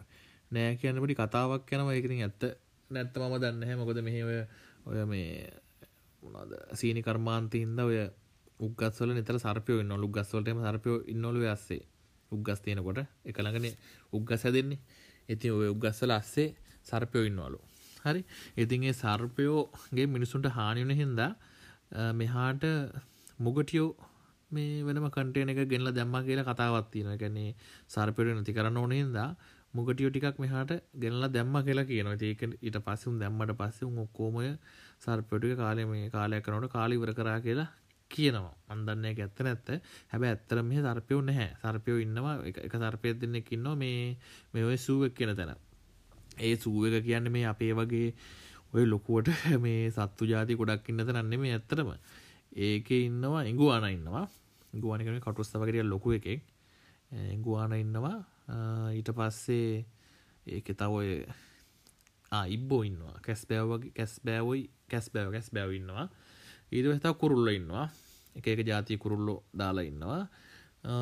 [0.50, 1.94] නෑ කියන්න පොඩි කතාවක් යනවා.
[1.94, 2.42] ඒක ඉතින් ඇත්ත
[2.90, 3.76] නැත්ත මම දන්නේ නැහැ.
[3.76, 4.38] මොකද මෙහෙ ඔය
[4.86, 5.50] ඔය මේ
[6.22, 7.98] මොනවද සීනි කර්මාන්තේ ඔය
[8.60, 9.80] උග්ගස් වල නිතර සර්පයෝ
[10.34, 11.82] වලට එම සර්පයෝ ඉන්නවලු ඔය ඇස්සේ.
[12.32, 13.04] උග්ගස් තියෙනකොට.
[13.28, 13.74] එක ළඟනේ
[14.12, 14.80] උග්ගස් හැදෙන්නේ.
[15.28, 16.54] ඉතින් ඔය උග්ගස් වල ඇස්සේ
[16.86, 17.58] සර්පයෝ ඉන්නවලු
[18.04, 18.22] හරි
[18.56, 21.30] ඉතින් ඒ සර්පයෝගේ මිනිසුන්ට හානි වෙන හින්දා
[21.92, 22.64] අ, මෙහාට
[23.38, 23.88] මුගටියෝ
[24.50, 27.14] මේ වෙනම කන්ටේන එක ගෙනලා දැම්මා කියලා කතාවක් තියෙනවා.
[27.14, 27.50] ඒ කියන්නේ
[27.88, 29.28] සර්පයෝ නැති කරන්න ඕන හින්දා
[29.74, 30.70] මුගටියෝ ටිකක් මෙහාට
[31.02, 32.14] ගෙනලා දැම්මා කියලා කියනවා.
[32.18, 34.50] ඉතින් ඒක ඊට පස්සේ උන් දැම්මට පස්සේ උන් ඔක්කොම ඔය
[35.04, 37.68] සර්පයෝ ටික කාලේ මේ කාලයක් කරනකොට කාලේ ඉවර කරා කියලා
[38.10, 38.54] කියනවා.
[38.70, 39.68] මන් දන්නේ ඒක ඇත්ත නැත්ත.
[40.12, 41.50] හැබැයි ඇත්තටම මෙහෙ සර්පයෝ නැහැ.
[41.62, 44.16] සර්පයෝ ඉන්නවා එක එක සර්පයෙක් දෙන්නෙක් ඉන්නවා මේ
[44.54, 45.54] මේ ඔය සූ එක කියන තැන.
[46.38, 48.08] ඒ සූ එක කියන්නේ මේ අපේ වගේ
[48.74, 49.28] ඔය ලොකුවට
[49.64, 51.90] මේ සත්තු ජාති ගොඩක් ඉන්න තැනක් නෙමෙයි ඇත්තටම.
[52.56, 54.26] ඒකේ ඉන්නවා ඉඟුවානා ඉන්නවා.
[54.72, 56.42] ඉඟුවානා කියන්නේ කටුස්ස වගේ ටිකක් ලොකු එකෙක්.
[57.32, 58.18] ඉඟුවානා ඉන්නවා.
[58.48, 58.56] අ,
[58.92, 59.84] ඊට පස්සේ
[60.46, 61.10] ඒකේ තව ඔය
[62.32, 63.16] ආ ඉබ්බෝ ඉන්නවා.
[63.22, 66.06] කැස්බෑව වගේ කැස්බෑවොයි කැස්බෑව කැස්බෑව ඉන්නවා.
[66.72, 67.86] ඊට පස්සේ තව කුරුල්ලෝ ඉන්නවා.
[68.36, 70.22] එක එක ජාතිය කුරුල්ලෝ දාලා ඉන්නවා.
[70.84, 70.94] අ,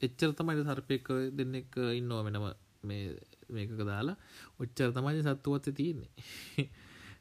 [0.00, 1.06] එච්චර තමයි සර්පයෙක්
[1.36, 2.46] දෙන්නෙක් ඉන්නවා වෙනම
[2.82, 3.14] මේ
[3.52, 4.16] මේකක දාලා
[4.60, 6.10] ඔච්චර තමයි සත්තුවත් තියෙන්නේ.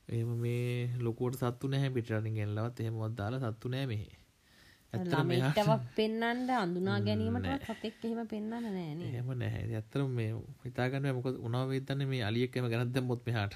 [0.10, 4.10] එහෙම මේ ලොකුවට සත්තු නැහැ පිටරටින් ගෙනලවත් එහෙමවත් දාලා සත්තු නැහැ මෙහෙ.
[4.94, 9.10] ඇත්තටම මෙහා ළමයිටවත් පෙන්වන්න අඳුනා ගැනීමටවත් සතෙක් එහෙම පෙන්වන්න නෑ නේ.
[9.10, 9.63] එහෙම නැහැ.
[9.74, 10.30] ඇත්තටම මේ
[10.65, 13.56] හිතාගන්න බෑ මොකද උනාව වෙද්දන්නේ මේ අලියෙක් එහෙම ගණන් දැම්මොත් මෙහාට.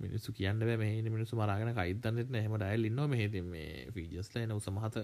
[0.00, 3.26] මිනිස්සු කියන්න ඉන්න මිනිස්සු මරාගෙන කයිත් දන්නෙත් නැහැ එහෙම ඩයල් ඉන්නවා මෙහේ.
[3.26, 4.96] ඉතින් මේ ෆීජස්ලා එන උස මහත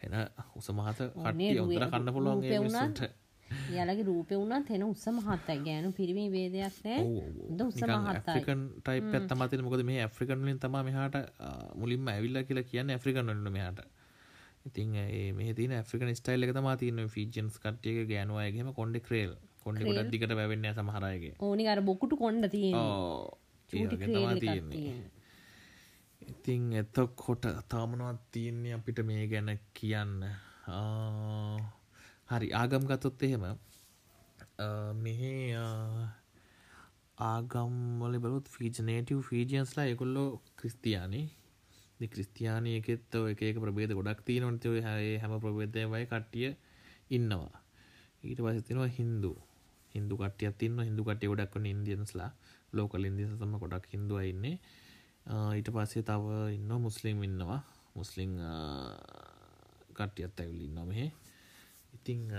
[0.00, 0.14] එන
[0.54, 3.00] උස මහත කට්ටිය රුවේ- හොඳට කන්න පුළුවන් මිනිස්සුන්ට
[3.74, 7.00] යාලගේ රූපය වුණත් එන උස්ස මහත්තයි ගෑනු පිරිමි වේදයක් නෑ.
[7.50, 11.16] ද උස්ස මහත්තයි ටයිප් ඇත්ත මතින මොකද මේ ඇෆ්‍රිකන්ලින් තම මෙහට
[11.82, 13.82] මුලින්ම ඇවිල්ල කියලා කියන්න ඇෆ්‍රිකන්ල මෙහට.
[14.68, 14.94] ඉතින්
[15.38, 19.34] මේ තින ඇෆ්‍රිකන් ස්ටයිල් එක තමා තියන ෆීජන්ස් කට්ටියක ගෑනුවයගේම කොන්ඩ ක්‍රේල්.
[19.64, 22.72] කොන්ඩ ගොඩ දිකට වැවෙන්න සමහරයගේ ඕනි අර බොකුට කොන්ඩ තිය
[23.70, 24.94] තියෙන්නේ.
[26.22, 30.14] ඉතින් එතකොට තාමනවත් තියන්නේ අපිට මේ ගැන කියන්න
[32.28, 33.44] හරි ආගම් ගතොත් එහෙම
[34.98, 35.32] මෙහෙ
[37.18, 41.22] ආගම්වල බලුත් ෆීජනේටව ෆීජන්ස්ලා එකොල්ලෝ ක්‍රිස්තියානි.
[42.12, 46.48] ක්‍රිස්තියානය එකෙත් එක එක ප්‍රබේද ගොඩක් තිය නොනතව හැ හැම ප්‍රබේදයවයි කට්ටිය
[47.10, 47.54] ඉන්නවා.
[48.24, 49.32] ඊට පසතිනවා හින්දු
[49.94, 52.30] හිදු කටිය තින්න හිදු කටිය ගොඩක් වන ඉන්දියන්ස්ලා
[52.72, 54.56] ලෝකල් ඉන්දිය සම ගොඩක් හිදුව ඉන්නේ.
[55.56, 56.24] ඊට පස්සේ තව
[56.56, 57.60] ඉන්න මුස්ලිම් ඉන්නවා.
[57.94, 58.32] මුස්ලිං
[59.96, 61.06] කට්ටියත් ඇවිලි ඉන්න මෙහෙ.
[62.06, 62.30] ඉතිං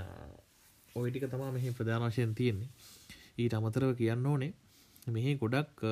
[0.96, 2.70] ඔයිටික තමා මෙහි ප්‍රධාන වශයෙන් තියෙන්නේ.
[3.38, 4.54] ඊට අමතරව කියන්න ඕනේ
[5.08, 5.84] මෙහි ගොඩක්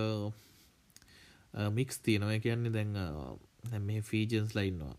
[1.71, 2.39] මික්ස් තියෙනවා.
[2.39, 2.93] කියන්නේ දැන්
[3.81, 4.95] මේ ෆීජන්ස් ලයින්නවා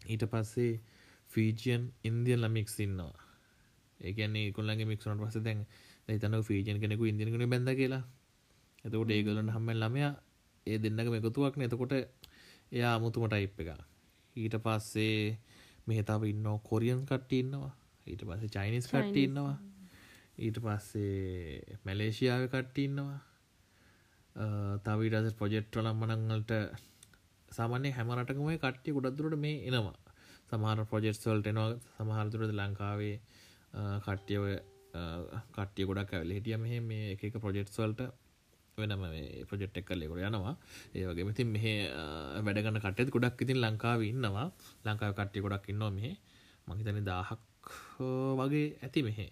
[0.00, 0.80] ඊට පස්සේ
[1.30, 3.14] ෆීජියන් ඉන්දියන් ලමික්ස් ඉන්නවා.
[4.00, 5.66] ඒකන්නේ කොල්ලගේ මික්නට පස දැන්
[6.08, 8.02] තන ෆීජන් කෙනෙකු ඉදිනකන බැඳ කියලා.
[8.84, 10.12] එතකොට ඒගලන්න හම්මෙන් ළමයා
[10.66, 11.92] ඒ දෙන්නක එකතුවක් නතකොට
[12.72, 13.70] එයා අමුතුමට අයිප් එක
[14.36, 15.38] ඊට පස්සේ
[15.86, 17.72] මෙහතාව ඉන්න කොරියන් කට්ටි ඉන්නවා.
[18.06, 19.56] ඊට පස්සේ චයිනිස් කට්ටි ඉන්නවා.
[20.38, 23.18] ඊට පස්සේ මැලේෂියාව කට්ටි ඉන්නවා.
[24.84, 26.52] තවිටස පොජෙට්ටල මනංවලට
[27.48, 29.96] සාමාන්‍ය හැමරටකම කට්ටිය ගොඩක්දුරට මේ එනවා.
[30.50, 31.68] සමහර පොජෙට්සල්ට එනවා.
[31.96, 33.16] සමහරතුරද ලංකාවේ
[34.06, 34.44] කට්ටියව
[35.54, 36.56] කට්ටිය ගොඩක් ඇවල හිටිය.
[36.56, 38.00] මෙහ මේ එක ප්‍රොජෙට්සල්ට
[38.78, 39.04] වෙනම
[39.48, 40.54] ප්‍රජෙට් එක් කල්ලෙකුට යනවා.
[40.94, 41.66] ඒවගේ මෙතින් මෙහ
[42.46, 44.48] වැඩගන්න කටෙත් ගොඩක් ඉතින් ලංකාව ඉන්නවා.
[44.86, 46.16] ලංකාව කට්ටිය ගොඩක් ඉන්නවා මෙහ.
[46.68, 47.49] මහිතන දාහක්
[48.38, 49.26] වගේ ඇති මෙහෙ.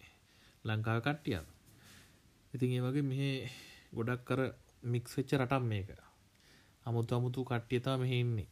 [0.64, 1.46] ලංකාව කට්ටියන්
[2.54, 3.30] ඉතින් ඒ වගේ මෙහෙ
[3.94, 4.40] ගොඩක් කර
[4.82, 5.88] මික්ස් වෙච්ච රටම් මේක.
[6.86, 8.48] අමුතු අමුතු කට්ටියතා මෙහෙන්නේ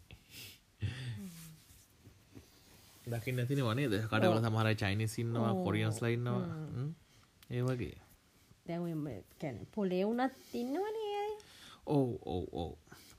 [3.07, 6.47] දකින්න ඇතින වනේද කඩවල සමහර චයිනිසින්නවා කොරියන්ස් ලයින්නවා
[7.51, 7.97] ඒ වගේ.
[8.67, 8.79] දැ
[9.75, 11.07] පොලේ වුනත් ඉන්නවනේ
[11.87, 12.73] ඔව් ඔව් ඔව්.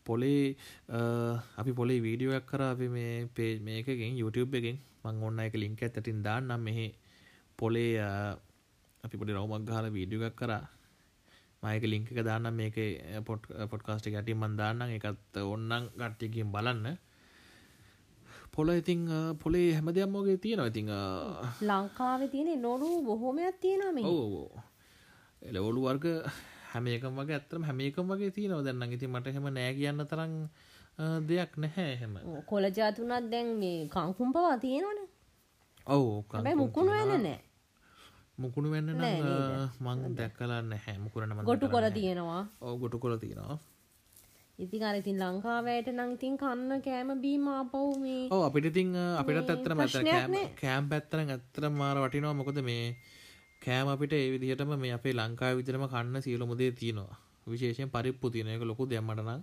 [0.06, 0.56] පොලේ
[1.58, 6.24] අපි පොලේ වීඩියෝයක් කර අපි මේ පේ මේකගෙන් YouTube එකෙන් මං ඔන්න එක ලින්ක ඇතටින්
[6.28, 6.64] දාන්නම්.
[6.68, 6.88] මෙහි
[7.60, 7.92] පොලේ
[9.06, 10.66] අපි පොඩි රවමක් ගහල වීඩියෝ එකක් කරා.
[11.64, 12.76] මයක ලිංක එක දාන්න මේක
[13.28, 16.98] පොට් පොට්කාස්ට ගැටි මන්දාන්න එකත් ඔන්නන් ගට්ටියකින් බලන්න.
[18.56, 19.02] පොල ඉතිං
[19.42, 20.70] පොලේ හැම දෙයක් මෝගේ තියෙනවා.
[20.72, 20.90] ඉතිං
[21.70, 24.50] ලංකාවේ තියෙන නොරු බොහෝමයක් තියෙනම ඕ
[25.50, 26.06] එලවොලු වර්ග
[26.74, 28.66] හැමේකම් වගේ ඇත්තරම හැමේකම් වගේ තියෙනවා.
[28.68, 30.34] දැන්න ඉති මට හෙම නෑ කියන්න තරම්
[30.98, 32.14] දෙයක් නැහැ හෙම
[32.46, 35.00] කොල ජාතුනත් දැන් මේ කංකුම් පවා තියෙනවන.
[35.88, 36.24] ඔවු
[36.62, 37.40] මුකුණු වෙන නෑ
[38.38, 38.90] මුකුණු වෙන්න
[39.86, 40.98] මං දැක්කලා නැහැ.
[41.04, 42.44] මුකුරන ගොටු කොල තියෙනවා.
[42.62, 43.58] ඕ ගොටු කොල තියෙනවා.
[44.60, 48.90] ඉතින් අර ඉතින් ලංකාවයට නම් ඉතින් කන්න කෑම බීම ආපහු මේ ඔව් අපිට ඉතින්
[49.22, 52.36] අපිටත් ඇත්තටම කෑම කෑම් පැත්තෙන් ඇත්තටම මාර වටිනවා.
[52.40, 52.84] මොකද මේ
[53.66, 57.18] කෑම අපිට ඒ විදිහටම මේ අපේ ලංකාවේ විතරම කන්න සියලුම දේ තියෙනවා.
[57.52, 59.42] විශේෂයෙන් පරිප්පු තියෙන එක ලොකු දෙයක් මට නම්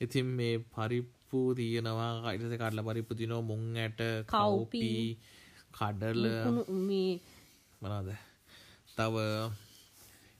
[0.00, 5.18] ඉතින් මේ පරිප්පු තියෙනවා පස්සේ කඩලා පරිප්පු තියෙනවා මුං ඇට කව්පි.
[5.72, 6.24] කඩල.
[6.88, 7.20] මේ
[7.82, 8.10] මොනවද?
[8.96, 9.16] තව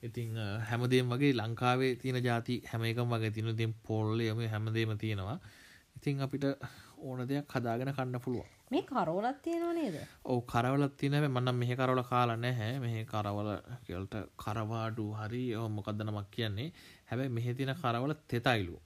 [0.03, 0.37] ඉතින්
[0.69, 5.39] හැමදේම වගේ ලංකාවේ තියෙන ජාති හැම එකම වගේ තියෙන ඉතින් පොල්ලේම හැමදේම තියෙනවා.
[5.97, 6.45] ඉතින් අපිට
[6.99, 8.51] ඕන දෙයක් හදාගෙන කන්න පුළුවන්.
[8.71, 9.97] මේ කරවලත් තියෙනව නේද?
[10.25, 11.29] ඔව් කරවලත් තියෙනවා.
[11.29, 12.73] මම නම් මෙහෙ කරවල කාලා නැහැ.
[12.81, 13.51] මෙහෙ කරවල
[13.87, 16.69] කියලට කරවාඩු හරි ඔව් මොකද්ද නමක් කියන්නේ.
[17.09, 18.77] හැබැයි මෙහෙ තියෙන කරවල තෙතයිලු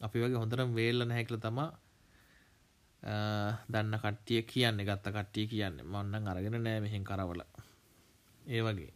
[0.00, 1.66] අපි වගේ හොඳටම වේල්ල නැහැ කියලා තමයි
[3.72, 5.84] දන්න කට්ටිය කියන්නේ ගත්ත කට්ටිය කියන්නේ.
[5.84, 7.42] මම නම් අරගෙන නැහැ මෙහෙන් කරවල.
[8.54, 8.92] ඒ වගේ.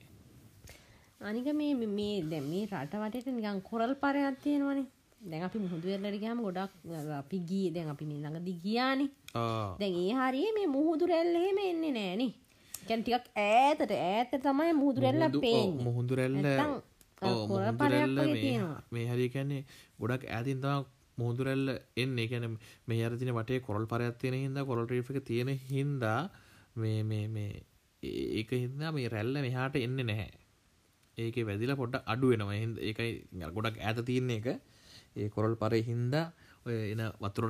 [1.28, 4.86] අනික මේ මේ දැ මේ රට වටට නිකන් කොරල් පරයක් තියෙනවනේ.
[5.30, 6.72] දැන් අපි මුහුදු වෙල්ලට ගියාම ගොඩක්
[7.20, 9.10] අපි ගියේ දැන් අපි මේ ළඟදී ගියානේ.
[9.80, 12.32] දැන් ඒ හරියේ මේ මුහුදු රැල්ල එහෙම එන්නේ නෑනේ
[12.86, 15.84] කියන්නේ ටිකක් ඈතට ඈතට තමයි මුහුදු රැල්ල පේන්නේ.
[15.88, 16.36] මුහුදු රැල්ල
[18.90, 19.64] මේ හරිය කියන්නේ
[20.00, 20.85] ගොඩක් ඈතින් තමයි
[21.18, 22.27] මුහුදු රැල්ල එන්නේ.
[22.29, 26.20] කියන්නේ මේ අර තියෙන වටේ කොරල් පරයක් තියෙන හින්දා කොරල් රීෆ් එක තියෙන හින්දා
[26.77, 27.50] මේ මේ මේ
[28.40, 30.31] ඒක හින්දා මේ රැල්ල මෙහාට එන්නේ නැහැ.
[31.18, 32.57] ඒක වැදිලා පොඩ්ඩක් අඩු වෙනවා.
[32.88, 33.11] ඒකයි
[33.57, 34.48] ගොඩක් ඈත තියෙන එක.
[35.16, 36.27] ඒ කොරල් පරේ හින්දා
[36.66, 37.44] ඔය එන වතුර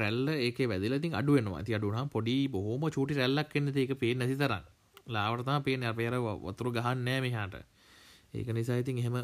[0.00, 1.62] රැල්ල ඒක වැදිලා ඉතින් අඩු වෙනවා.
[1.64, 3.78] ඉතින් අඩු වුණාම පොඩි බොහොම චූටි රැල්ලක් එන්නේ.
[3.84, 4.64] ඒක පේන්නේ නැති තරම්.
[5.14, 5.92] ලාවට තමයි පේන්නේ.
[5.94, 7.56] අපේ අර වතුර ගහන්නේ මෙහාට.
[8.36, 9.18] ඒක නිසා ඉතින් එහෙම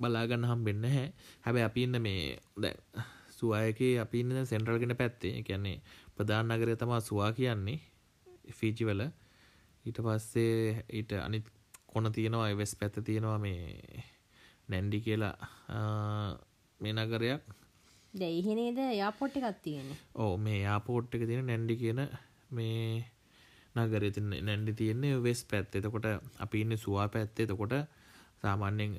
[0.00, 1.08] බලා ගන්න හම්බෙන්නේ නැහැ.
[1.44, 2.20] හැබැයි අපි ඉන්න මේ
[2.56, 2.78] දැන්
[3.30, 5.32] සුවායකේ අපි ඉන්න දැන් සෙන්ට්‍රල් ගෙන පැත්තේ.
[5.36, 5.76] ඒ කියන්නේ
[6.16, 7.80] ප්‍රධාන නගරය තමයි සුවා කියන්නේ.
[8.58, 9.02] ෆීජි වල.
[9.84, 11.46] ඊට පස්සේ ඊට අනිත්
[11.86, 14.02] කොන තියෙනවා වෙස් පැත්ත තියෙනවා මේ
[14.68, 15.36] නැන්ඩි කියලා
[16.80, 17.42] මේ නගරයක්
[18.14, 22.00] දැයිහෙනේද යාපොට් එකක් තියෙන ඕ මේ යාපෝට් එක තියෙන නැන්ඩි කියන
[22.50, 23.04] මේ
[23.76, 26.06] නගර ති නැන්ඩි තියෙන්නේ වෙස් පැත් එතකොට
[26.38, 27.74] අපි ඉන්න සවා පැත්තේ තකොට
[28.42, 28.92] සාමාන්‍යෙන්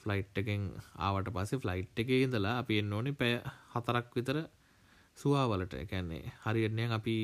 [0.00, 0.62] ෆ්ලයිට් එකෙන්
[0.98, 3.34] ආවට පස්සේ ෆ්ලයිට් එක ඉඳලා අපි එන්න ඕනි පැය
[3.72, 4.38] හතරක් විතර
[5.18, 5.74] සුවාවලට.
[5.76, 7.16] එකන්නේ හරියන්නය අපි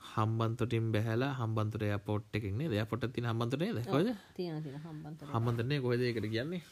[0.00, 4.10] හම්බන්තොටින් බැහලා හම්බන්තර පොට් එකක්නේ දෙය පොට තින හම්බන්තනේ දකොද
[5.32, 6.02] හම්බන්තරන්නේ කොහද?
[6.02, 6.62] එකට කියන්නේ?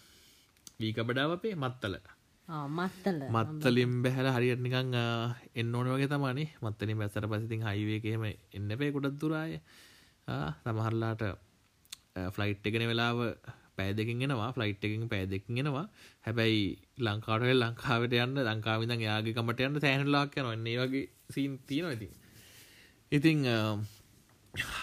[0.79, 1.96] වීක බඩාව අපේ මත්තල.
[2.70, 3.20] මත්තල.
[3.29, 4.94] මත්තලින් බැහල හරියට නිකං
[5.55, 9.61] එන්න ඕන වගේ තමානේ මත්තලින් බැසර පසිතින් හයිවේකහෙම එන්න පේ කොටත් දුරාය
[10.61, 11.22] සමහරලාට
[12.31, 13.18] ෆ්ලයිට් එකන වෙලාව
[13.78, 15.86] පෑදකින් එනවා ෆ්ලයිට් එකින් පෑදකින් එනවා.
[16.26, 16.62] හැබැයි
[17.06, 22.12] ලංකාටය ලංකාවට යන්න ලංකාවිදන් යාගේ කමට යන්න සෑහනලාක් යන එන්නේ වගේ සීන් තියෙන ඉතින්.
[23.12, 23.46] ඉතිං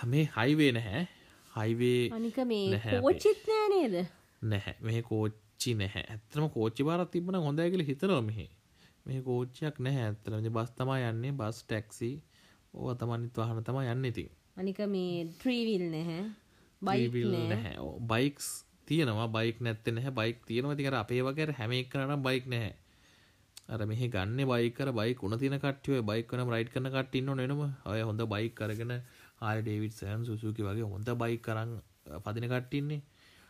[0.05, 1.07] මේ හයිවේ නැහැ.
[1.51, 3.95] හයිවේ අනික මේ කෝච්චිත් නෑ නේද?
[4.41, 4.75] නැහැ.
[4.81, 6.05] මේ කෝච්චි නැහැ.
[6.09, 8.47] ඇත්තම කෝච්චි බාරත් තිබන හොඳයි කියල හිතනවා මෙහි.
[9.05, 11.33] මේ කෝච්චයක් නැහැ ඇත්තලම බස් තමා යන්නේ.
[11.41, 12.11] බස් ටැක්සි
[12.73, 14.29] ඕ තමන්නිත් වහන තමා යන්න ඉතින්.
[14.57, 16.23] අනික මේ ට්‍රීවිල් නැහැ.
[16.81, 17.75] බයිවිල් නැහැ.
[18.11, 18.47] බයික්ස්
[18.87, 19.27] තියෙනවා.
[19.29, 20.13] බයික් නැත්ත නැහැ.
[20.13, 20.75] බයික් තියෙනවා.
[20.75, 22.73] තිකර අපේ වගේ හැම එක්කනම් බයික් නැහැ.
[23.65, 28.21] අර මෙහි ගන්න බයිකර බයි උන තින කට්ටිය බයිකන රයිට් කන කට්ටින්න නම ඔය හොඳ
[28.27, 28.91] බයික් කරගෙන
[29.41, 31.71] ආර ඩේවිඩ් සෑන් සුසුකි වගේ හොඳ බයි කරන්න
[32.25, 33.01] පදින කට්ටින්නේ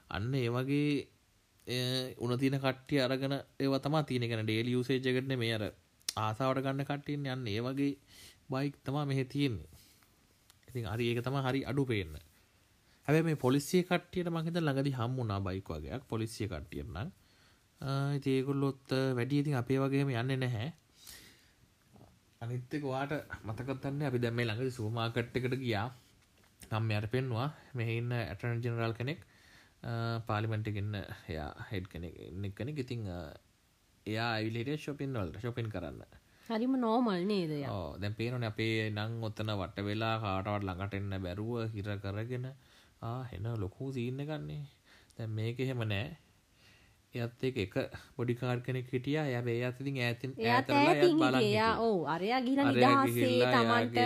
[0.10, 5.66] අන්න ඒ වගේ උන තින කට්ටිය අරගෙන ඒව තමා තියනගෙන ඩේල් යුසේජගටන මේ අර
[6.08, 7.98] ආසාවට ගන්න කට්ටින් යන්න ඒ වගේ
[8.50, 9.70] බයික් තමා මෙහෙ තියෙන්නේ.
[10.68, 12.14] ඉතින් අරි ඒක තම හරි අඩු පේන්න.
[13.08, 17.12] හැබැ මේ පොලිසිය කට්ටියට මහිත ළඟදි හම්මුණනා බයික් වගේයක් පොලිසිය කට්ටියන්නම්
[17.82, 20.70] ඒගොල්ලොත් වැඩි ඉතින් අපේ වගේම යන්නේ නැහැ.
[22.42, 23.14] අනිත්තක වාට
[23.44, 25.88] මතකත්තන්න අපි දැම්ම ළඟදි සූමාකට් එකට ගියා.
[26.72, 29.22] නම් යට පෙන්වා මෙහඉන්න ඇටන ජනරල් කෙනෙක්.
[30.28, 30.96] පාලිමෙන්ටගන්න
[31.30, 32.78] එයා හෙඩ් කෙනෙක් එන්නෙක් කෙනෙක්.
[32.78, 33.08] ඉතිං
[34.06, 36.04] එයා අයිලට ශොපින් වල්ට ශොපින් කරන්න.
[36.48, 37.52] හරිම නෝමල් නේද
[38.02, 42.48] දැන් පේනන අපේ නං ඔත්තන වට වෙලා කාටවත් ළඟට එන්න බැරුව හිර කරගෙන
[43.32, 44.64] හෙන ලොකු සීන්න ගන්නේ
[45.18, 46.12] දැන් මේක එහෙම නෑ.
[47.14, 47.76] එයත් එක එක
[48.18, 49.18] පොඩිකාර් කෙනෙක් හිටිය.
[49.18, 54.00] ය ඒ අතිතින් ඇතින් ඇතරලා ඕ අරයා ගිල තමන්ට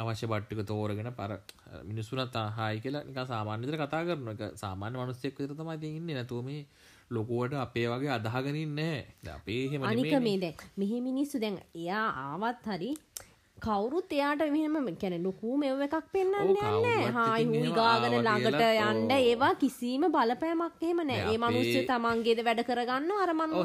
[0.00, 1.32] අවශ්‍ය බට්ටික තෝරගෙන පර
[1.84, 6.08] මිනිස්සුන තාහායි කියලා නික සාමාන්‍යතර කතා කරන එක සාමාන්‍ය මනුස්සෙක් විතර තමයි ඉන්න.
[6.08, 6.62] නැතුව මේ
[7.10, 8.98] ලොකුවට අපේ වගේ අදහගෙනින් නෑ
[9.34, 12.90] අපේ හෙම අනික මේ දැ මෙහෙ මිනිස්සු දැන් එයා ආවත් හරි
[13.58, 20.06] කවුරුත් එයාට මෙහම කැන ලොකූ මෙව එකක් පෙන්න්න යන්න හායි හුයිගාගන ළඟට යන්ඩ ඒවා කිසිීම
[20.08, 23.56] බලපෑමක් එහෙම නෑ ඒ මනුස්්‍ය තමන්ගේද වැඩ කරගන්න අරමන්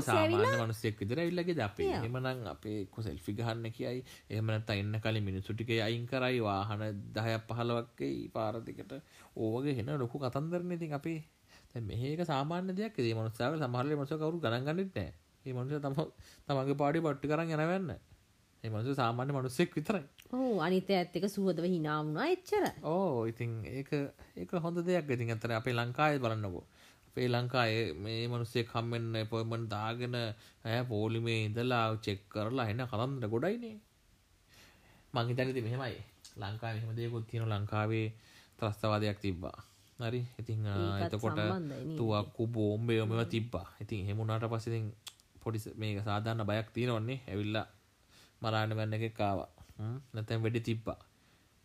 [0.55, 1.91] මනුස්සෙක් විතර ඉල්ලගේ අපේ.
[1.99, 4.03] එමනං අපේ කොසෙල්ෆි ගහන්න කියයි.
[4.29, 6.39] එහමනත් එන්න කලින් මිනිසුටික අයින් කරයි.
[6.41, 8.93] වාහන දහයක් පහලවක්කේ පාරදිකට
[9.37, 11.19] ඕවගේ හෙන ලොකු කතන්දරන ඉතින් අපේ.
[11.83, 12.97] මේක සාමාන්‍ය දෙයක්.
[12.99, 15.11] ඒ මනුස්සාව සමහරල මස කවරු ගණගන්නට නෑ
[15.45, 15.95] ඒ මනුස තම
[16.47, 18.12] තමගේ පාඩි පට්ටි කරන්න යනවන්න
[18.63, 20.05] එමසු සාමාන්‍ය මනුස්සෙක් විතරයි.
[20.33, 22.65] ඕ අනිත ඇත්තක සුවදව හිනාවුණා එච්චර.
[22.85, 23.91] ඕ ඉතින් ඒක
[24.35, 25.09] ඒක හොඳ දෙයක්.
[25.09, 26.65] ඉතින් ඇතර අපේ ලංකාය බලන්නකෝ
[27.07, 27.73] අපේ ලංකාය
[28.03, 33.75] මේ මනුස්සේ කම්මෙන්න්න පොයමන් දාගෙන ඇය පෝලිමේ ඉඳලා චෙක් කරලා එන්න කතන්දර ගොඩයිනේ
[35.13, 35.97] මංහිතනති මෙහෙමයි.
[36.35, 38.07] ලංකා මෙහම දෙයකුත් තියෙන ලංකාවේ
[38.59, 39.57] ත්‍රස්තවාදයක් තිබ්බා.
[39.99, 40.21] හරි?
[40.39, 40.65] ඉතිං
[41.01, 41.39] එතකොට
[41.97, 43.67] තුවක්කු බෝම්බයෝමව තිබ්බා.
[43.81, 44.85] ඉතින් හෙමුණට පසිතින්
[45.41, 47.19] පොඩි මේක සාධන්න බයක් තියෙනවන්නේ.
[47.27, 47.65] ඇවිල්ලා
[48.43, 49.51] මරාණ වැන්න එක කාවා
[50.13, 50.99] නැතැන් වැඩි තිබ්බා.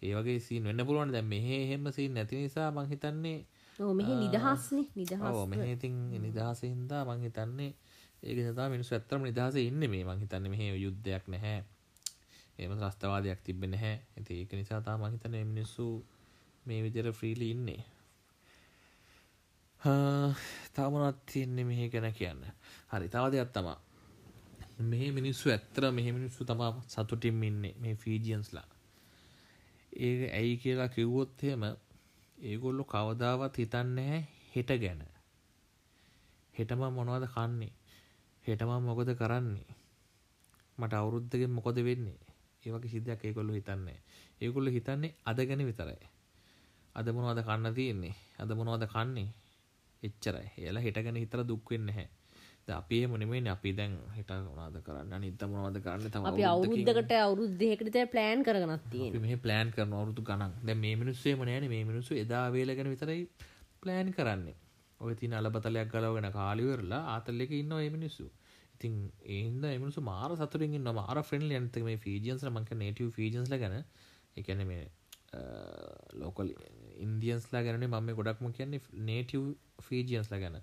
[0.02, 3.38] ඒ වගේ සීන් වෙන්න පුළුවන් දැ මෙහ එහෙම සී නැති නිසා මං හිතන්නේ
[3.78, 7.72] මෙහි නිදහස්න නිදහස් මෙහතින් නිදහස හින්දා මං හිතන්නේ
[8.22, 10.04] ඒක තා මිනිස් ඇත්තරම නිදහස ඉන්න මේ.
[10.04, 11.60] මං හිතන්න මෙහ යුද්ධයක් නැහැ.
[12.58, 15.86] එම ත්‍රස්තවාදයක් තිබෙන හැ ඇති ඒක නිසා තා මහිතන මිනිස්සු
[16.66, 17.82] මේ විදිර ෆ්‍රීලි ඉන්නේ.
[20.74, 22.42] තවමනත් තියන්නේ මෙහි ගැන කියන්න?
[22.90, 23.78] හරි තවදයක් තමා
[24.78, 28.66] මේ මිනිස්සු ඇත්තර මෙහ මිනිස්සු තමා සතුටින් ඉන්නේ මේ ෆීජියන්ස්ලා
[29.92, 31.62] ඒ ඇයි කියලා කිව්වොත්හෙම
[32.38, 35.02] ඒගොල්ලො කවදාවත් හිතන්නේ හෙට ගැන.
[36.54, 37.72] හෙටම මොනවද කන්නේ?
[38.44, 39.66] හෙටම මොකද කරන්නේ?
[40.78, 42.18] මට අවුරුද්ධගෙන් මොකොද වෙන්නේ?
[42.62, 43.98] ඒවගේ සිද්ධයක් ඒකොල්ලු හිතන්නේ
[44.40, 46.06] ඒගොල්ල හිතන්නේ අද ගැන විතරයි.
[46.94, 48.14] අද මොනවද කන්න තියෙන්නේ?
[48.38, 49.34] අද මොනවද කන්නේ?
[50.02, 50.48] එච්චරයි.
[50.58, 52.08] එලා හෙට ගැන හිතර දුක්වෙන්න හැ
[52.70, 55.12] අපේ මොනෙමේ අපි දැන් හිට වනාද කරන්න?
[55.12, 56.10] අනිත මොනවද කරන්න?
[56.10, 61.68] තම අපි අවුරුද්ධකට අවුරුද්ධයකට ප්ලෑන් කරනත්තිය මේ ප්ලෑන් කරන අවුරුදු ගනන් දැ මේ මිනිස්සේ මනෑන
[61.68, 63.22] මේ මිනිසු එදා වේලගෙන විතරයි
[63.80, 64.56] ප්ලෑන් කරන්නේ.
[65.00, 68.28] ඔය තින අලබතලයක් ගලවගෙන කාලිවරලා ආතල්ලෙක ඉන්න ඒ මිනිස්සු.
[68.74, 68.94] ඉතින්
[69.30, 73.76] ඒන්ද එමනිසු මාර සතුරින් මාර ෆ්‍රෙන්ල් යන්ත මේ ෆීජන්ස් මක නේටව ෆීජන්ස් ගැන.
[74.36, 74.86] එකන මේ
[76.14, 76.50] ලෝකල්
[76.98, 79.42] ඉන්දියන්ස්ලා ගැන මම ගොඩක්ම කියන්නේ නේටව්
[79.80, 80.58] ෆීජියන්ස්ලා ගැන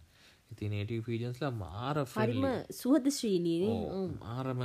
[0.52, 4.62] ඉති නේටව ෆීජන්ස්ලා මාර හරිම සුහද ශ්‍රීලීන මාරම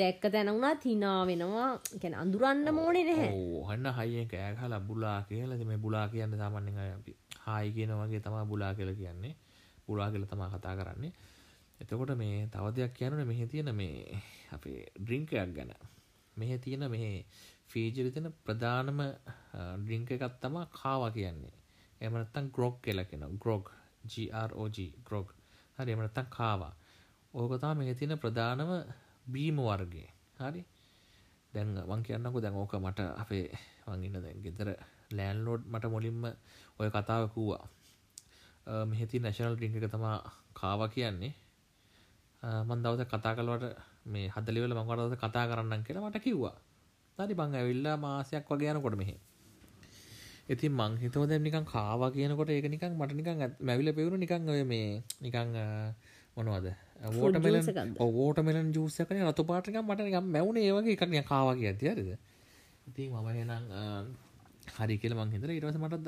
[0.00, 1.68] දැක්ක තැනවුණත් හිනා වෙනවා.
[2.02, 3.30] ගැන අඳුරන්න මෝනේ නැහැ.
[3.68, 8.72] හන්න හයිය කෑහල බුලා කියලද මේ බුලා කියන්න සාමන්‍ය අපි හායි කියන වගේ තමා බුලා
[8.74, 9.34] කියල කියන්නේ.
[9.86, 11.12] පුලා කියල තමා කතා කරන්නේ.
[11.80, 14.22] එතකොට මේ තව දෙයක් කියනන මෙහි තියෙන මේ
[14.52, 15.72] අපේ ඩ්‍රිංකයක් ගැන.
[16.36, 17.10] මෙහ තියෙන මෙහි
[17.68, 19.00] ෆීජරිතන ප්‍රධානම
[19.78, 21.54] ඩ්‍රිංක එකත් තමා කාවා කියන්නේ.
[22.00, 23.70] එමනත්තන් ග්‍රොග් කියලකෙන ග්‍රොග්
[24.04, 24.78] GROG.
[25.04, 25.28] ග්‍රොග්
[25.78, 26.74] හරි එමනත්තන් කාවා
[27.34, 28.70] ඕකතා මෙහ තියෙන ප්‍රධානම
[29.26, 30.08] බීම වර්ගේ
[30.40, 30.62] හරි?
[31.52, 33.46] දැන් වන් කියන්නකු දැන් ඕක මට අපේ
[33.86, 34.68] වංගන්න දැන් ගෙදර
[35.12, 36.24] ලෑන්ලෝඩ් මට මුලින්ම
[36.78, 37.64] ඔය කතාවකුවා
[38.86, 40.18] මෙහෙති නැශනල් ඩිංක එක තමා
[40.52, 41.34] කාව කියන්නේ.
[42.42, 43.66] මන් දවස කතා කලවට
[44.06, 46.56] මේ හදලිවල මංවරදස කතා කරන්න කියලා මට කිව්වා.
[47.18, 49.16] තනි බං ඇවිල්ලා මාසයක් වගේ යනකොට මෙහෙ.
[50.50, 54.62] ඉතින් මං හිතව දැන් නිකන් කාවා කියනකොට ඒක නිකන් මට නිකන් මැවිල පෙවුණු නිකන් ඔය
[54.64, 55.54] මේ නිකන්
[56.36, 56.66] මොනවද?
[57.10, 62.10] වෝටමෙලන් ඕෝටමෙලන් ජූසකන රතු පාටිකම් මට නිකම් මැවුණ ඒවගේ එකක් නිය කාවා කිය තියරද
[62.86, 63.70] ඉතින් මම හෙනම්
[64.74, 66.06] හරි කියල මං හිතර ඉරස මට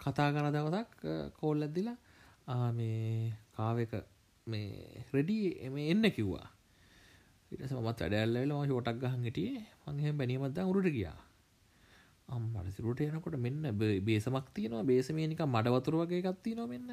[0.00, 0.90] කතා කර දවසක්
[1.38, 1.98] කෝල් ඇද්දිලා
[2.72, 3.94] මේ කාවක
[4.46, 6.48] මේ රෙඩී එම එන්න කිව්වා.
[7.52, 9.66] ඉටස මත් වැඩැල්ලල ම ෝටක් ගහන් හිටියේ.
[9.86, 11.18] මංහෙම බැනීමත්ද උරුට ගියා
[12.30, 13.62] අම්මට සිරුට එනකොට මෙන්න
[14.02, 14.84] බේසමක් තියනවා.
[14.84, 16.90] බේසමේනික මඩ වතුර වගේ එකත්ති නො මෙන්න.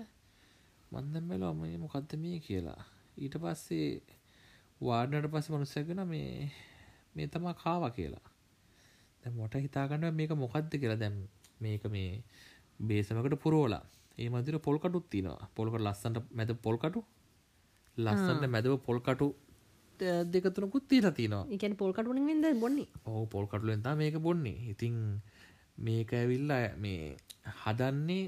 [0.91, 2.79] මන්දම් වෙලා අම මොකක්ද මේ කියලා.
[3.17, 3.89] ඊට පස්සේ
[4.81, 6.51] වාඩනට පස්ස මනුස්සැගෙන මේ
[7.15, 8.25] මේ තමා කාව කියලා.
[9.23, 11.15] දැ මොට හිතාගන්න මේක මොකක්ද කියලා දැම්
[11.59, 12.23] මේක මේ
[12.79, 13.83] බේසමකට පුරෝලා
[14.17, 17.01] ඒ මදිර පොල්කටුත් තිනවා පොල්කට ලස්සන්ට මැද පොල්කටු
[17.97, 19.27] ලස්සන්න මැදව පොල්කටු
[20.33, 21.45] දෙකතුනකුත් තිීලා තිනවා.
[21.51, 22.87] එකන පොල්කටුනින් ද බොන්නේ?
[23.05, 24.69] ඕ පොල්කටුලෙන්තා මේක බොන්නේ.
[24.73, 25.21] ඉතිං
[25.77, 27.15] මේක ඇවිල්ල මේ
[27.63, 28.23] හදන්නේ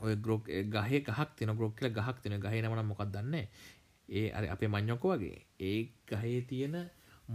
[0.00, 3.34] ඔය ග්‍රෝක් ගහ ගහක් තින ග්‍රෝක් කියල ගහක් තින ගහ නමන මොකක් දන්න?
[4.08, 5.40] ඒ අර අපේ මං්ඥොක වගේ.
[5.60, 6.76] ඒ ගහේ තියෙන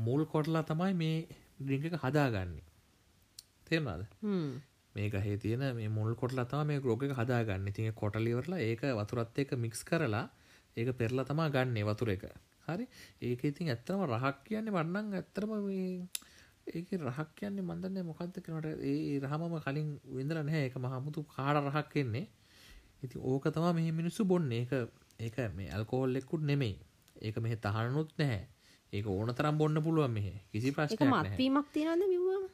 [0.05, 1.27] මුල් කොටලා තමයි මේ
[1.59, 2.63] ඩිංක එක හදාගන්නේ.
[3.65, 4.07] තේරනාද
[4.95, 7.71] මේ ගහේ තියෙන මේ මුල් කොටලා තම මේ ග්‍රෝක හදාගන්න.
[7.73, 10.25] තිය කොටලිවරලා ඒක වතුරත් එක මික්ස් කරලා
[10.77, 12.23] ඒක පෙරලා තමා ගන්න වතුර එක
[12.67, 12.85] හරි?
[13.21, 15.51] ඒක ඉතින් ඇත්තම රහක් කියන්නේ වන්නන් ඇත්තරම
[16.67, 20.65] ඒක රහක් කියන්නේ මන්දන්න මොකක්ද කනට ඒ රහමම කලින් විඳර නැහැ.
[20.69, 22.25] එක මහමුතු කාඩ රහක් කෙන්නේ
[23.03, 24.51] ඉති ඕක තමා මෙහ මිනිස්සු බොන්න.
[24.51, 24.73] ඒක
[25.19, 26.75] ඒක මේ ඇල්කෝල් එක්කුත් නෙමෙයි.
[27.21, 28.43] ඒක මෙහ තහනුත් නැහැ.
[28.93, 30.27] ඒක ඕන තරම් බොන්න පුළුවන් මෙහ.
[30.51, 32.03] කිසි ප්‍රශ්න මත්වීමක් තියනද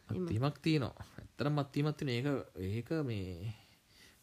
[0.10, 1.06] මත්වීමක් තියනවා.
[1.18, 2.28] ඇත්තර මත්වීමත් තින ඒක
[2.70, 3.54] ඒක මේ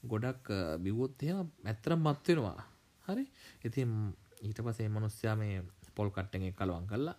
[0.04, 2.60] ගොඩක් බිවොත්ය ඇත්තර මත්වෙනවා
[3.04, 3.24] හරි?
[3.64, 3.90] ඉතින්
[4.42, 5.62] ඊට පසේ මනුස්්‍යයා මේ
[5.98, 7.16] පොල් කට්ටෙන් කලවන් කල්ලා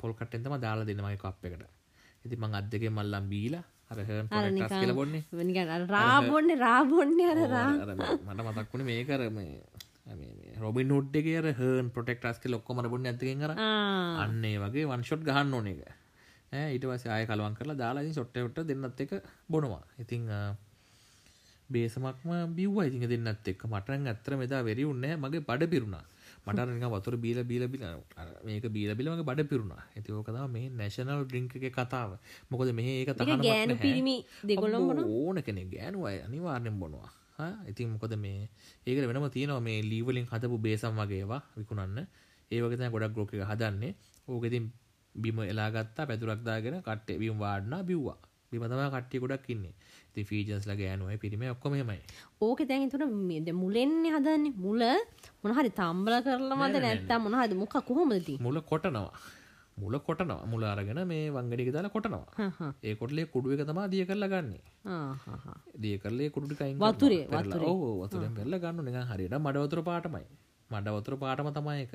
[0.00, 1.68] පොල් කට්ටෙන්තම දාලා දෙනමයි කප් එකට.
[2.24, 3.64] ඉති මං අදක මල්ලම් බීලා
[4.74, 5.22] කියල බොන්නේ.
[5.88, 7.14] රාබොන්න රාබොන්න
[8.26, 9.38] මට මතක්වුණ මේ කරම
[10.58, 13.52] රොබින් හුඩ්ඩගේ හන් පොටෙක්ටස්ක ලොක්කොමට බොන්න ඇතිෙන් කර
[14.24, 15.82] අන්නේ වගේ වන්ෂොට් ගහන්න ඕන එක.
[16.52, 19.12] ඊට වස ආය කලවන් කරලා දාලාදී සොට්ටවට දෙන්නත් එක
[19.50, 19.82] බොනවා.
[19.98, 20.24] ඉතිං
[21.68, 22.86] බේසමක්ම බිව්වා.
[22.88, 26.04] ඉතින් දෙන්නත් එක්ක මටන් ඇත්තර මෙදා වෙරි උන්නේ මගේ බඩ පිරුණා
[26.46, 27.84] මට වතුර බීල බීල බිල
[28.44, 29.82] මේක බීල බිලමගේ බඩ පිරුණා.
[29.94, 32.10] ඇති ඕකතාව මේ නැශනල් ඩ්‍රිංක එක කතාව.
[32.50, 37.10] මොකද මේ ඒක තහ ගෑනු පිරිමි දෙගොල්ලොම ඕන කෙනෙ ගෑනුවයි අනිවාර්යෙන් බොනවා.
[37.70, 38.48] ඉතින් මොකද මේ
[38.86, 41.98] ඒකට වෙනම තියෙනවා මේ ලීවලින් හදපු බේසම් වගේවා විකුණන්න.
[42.50, 43.92] ඒවගත ගොඩක් ග්‍රෝක එක හදන්නේ.
[44.28, 44.64] ඕකෙතින්
[45.14, 48.18] බිම එලාගත්තා පැතුරක්දාගෙන කට්ටේ බිම් වාඩනා බිව්වා.
[48.50, 49.74] බිමතම කට්ටිය ගොඩක් ඉන්නේ.
[49.99, 49.99] ති
[50.30, 51.98] ෆීජස්ල ගෑනුවයි පිරිම ඔක්කොමමයි
[52.40, 54.82] ඕක දැන් තුර මේද මුලෙන්නේ හදන්නේ මුල
[55.42, 59.12] මොනහරි තම්බල කරලමද නැත්තම් මොනහද මොක කොහොමදති මුල කොටනවා.
[59.76, 60.46] මුල කොටනවා.
[60.46, 62.26] මුල අරගෙන මේ වංගඩික දාලා කොටනවා.
[62.84, 64.62] ඒ කොටලේ කුඩුව එක තමා දිය කරලා ගන්නේ.
[65.82, 67.24] දිය කරලේ කුඩුටිකයින් වතුරේ
[67.70, 70.26] ඕ වතුරෙන් පෙරල ගන්න නිකන් හරියට මඩවතුර පාටමයි.
[70.70, 71.94] මඩවතුර පාටම තමයි එක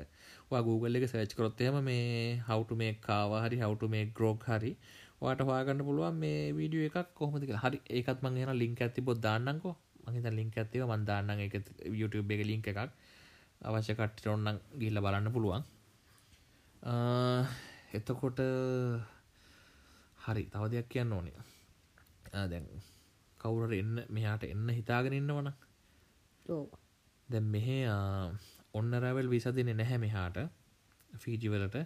[0.50, 4.10] වා Google එක සර්ච් කරොත් එහෙම මේ how to make කාවා හරි how to make
[4.18, 4.72] grog හරි
[5.22, 7.64] ඔයාට හොයාගන්න පුළුවන් මේ වීඩියෝ එකක් කොහොමද කියලා.
[7.66, 9.74] හරි ඒකත් මම එහෙනම් link එකක් තිබ්බොත් දාන්නම්කෝ.
[10.04, 11.54] මම හිතන link එකක් තිබ්බා මම දාන්නම් ඒක
[12.00, 12.90] YouTube එකේ link එකක්.
[13.60, 15.62] අවශ්‍ය කට්ටියට ඕනනම් ගිහිල්ලා බලන්න පුළුවන්.
[17.94, 18.40] එතකොට
[20.24, 21.36] හරි තව දෙයක් කියන්න ඕනේ.
[22.52, 22.66] දැන්
[23.40, 25.54] කවුරු එන්න මෙහාට එන්න හිතාගෙන ඉන්නවනම්.
[26.46, 26.66] ඔව්.
[27.28, 27.78] දැන් මෙහෙ
[28.74, 30.38] ඔන්න රැවල් විසා දෙන්නේ නැහැ මෙහාට
[31.10, 31.76] ෆීජි වලට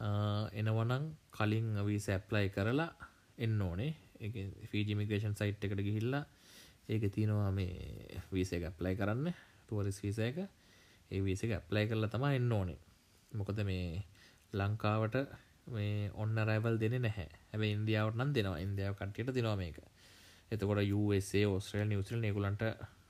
[0.00, 2.90] එනවනං කලින් වීස ඇප්ලයි කරලා
[3.38, 3.92] එන්න ඕනේ.
[4.70, 6.24] ෆීජිමිගේෂන් සයිට් එකට ගිහිල්ලා
[6.88, 9.34] ඒක තියනවා මේ වීස එක ඇප්ලයි කරන්න.
[9.68, 10.38] තුවරිස් වීස එක.
[11.10, 12.78] ඒ වීස එක ඇප්ලයි කරලා තමා එන්න ඕනේ.
[13.32, 14.02] මොකද මේ
[14.52, 15.16] ලංකාවට
[15.66, 17.28] මේ ඔන්න රැවල් දෙන නැහැ.
[17.52, 18.58] හැබ ඉන්දියාවට නම් දෙනවා.
[18.58, 19.78] ඉන්දියාව කට්ටියට දෙනවා මේක.
[20.52, 22.64] එතකොට USA ඔස්ට්‍රේල් නිවසිල් නිකුලන්ට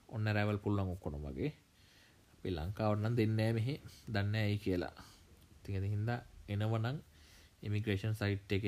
[0.08, 1.52] ඔන්න රැවල් පුල්ලන් ඔක්කොන වගේ.
[2.34, 3.80] අපි ලංකාවටනම් දෙන්නෑ මෙහි.
[4.12, 4.94] දන්න ඇයි කියලා.
[5.62, 6.20] තිඟද හින්දා
[6.50, 6.98] එනවනං
[7.62, 8.66] ඉමිග්‍රේෂන් සයිට් එක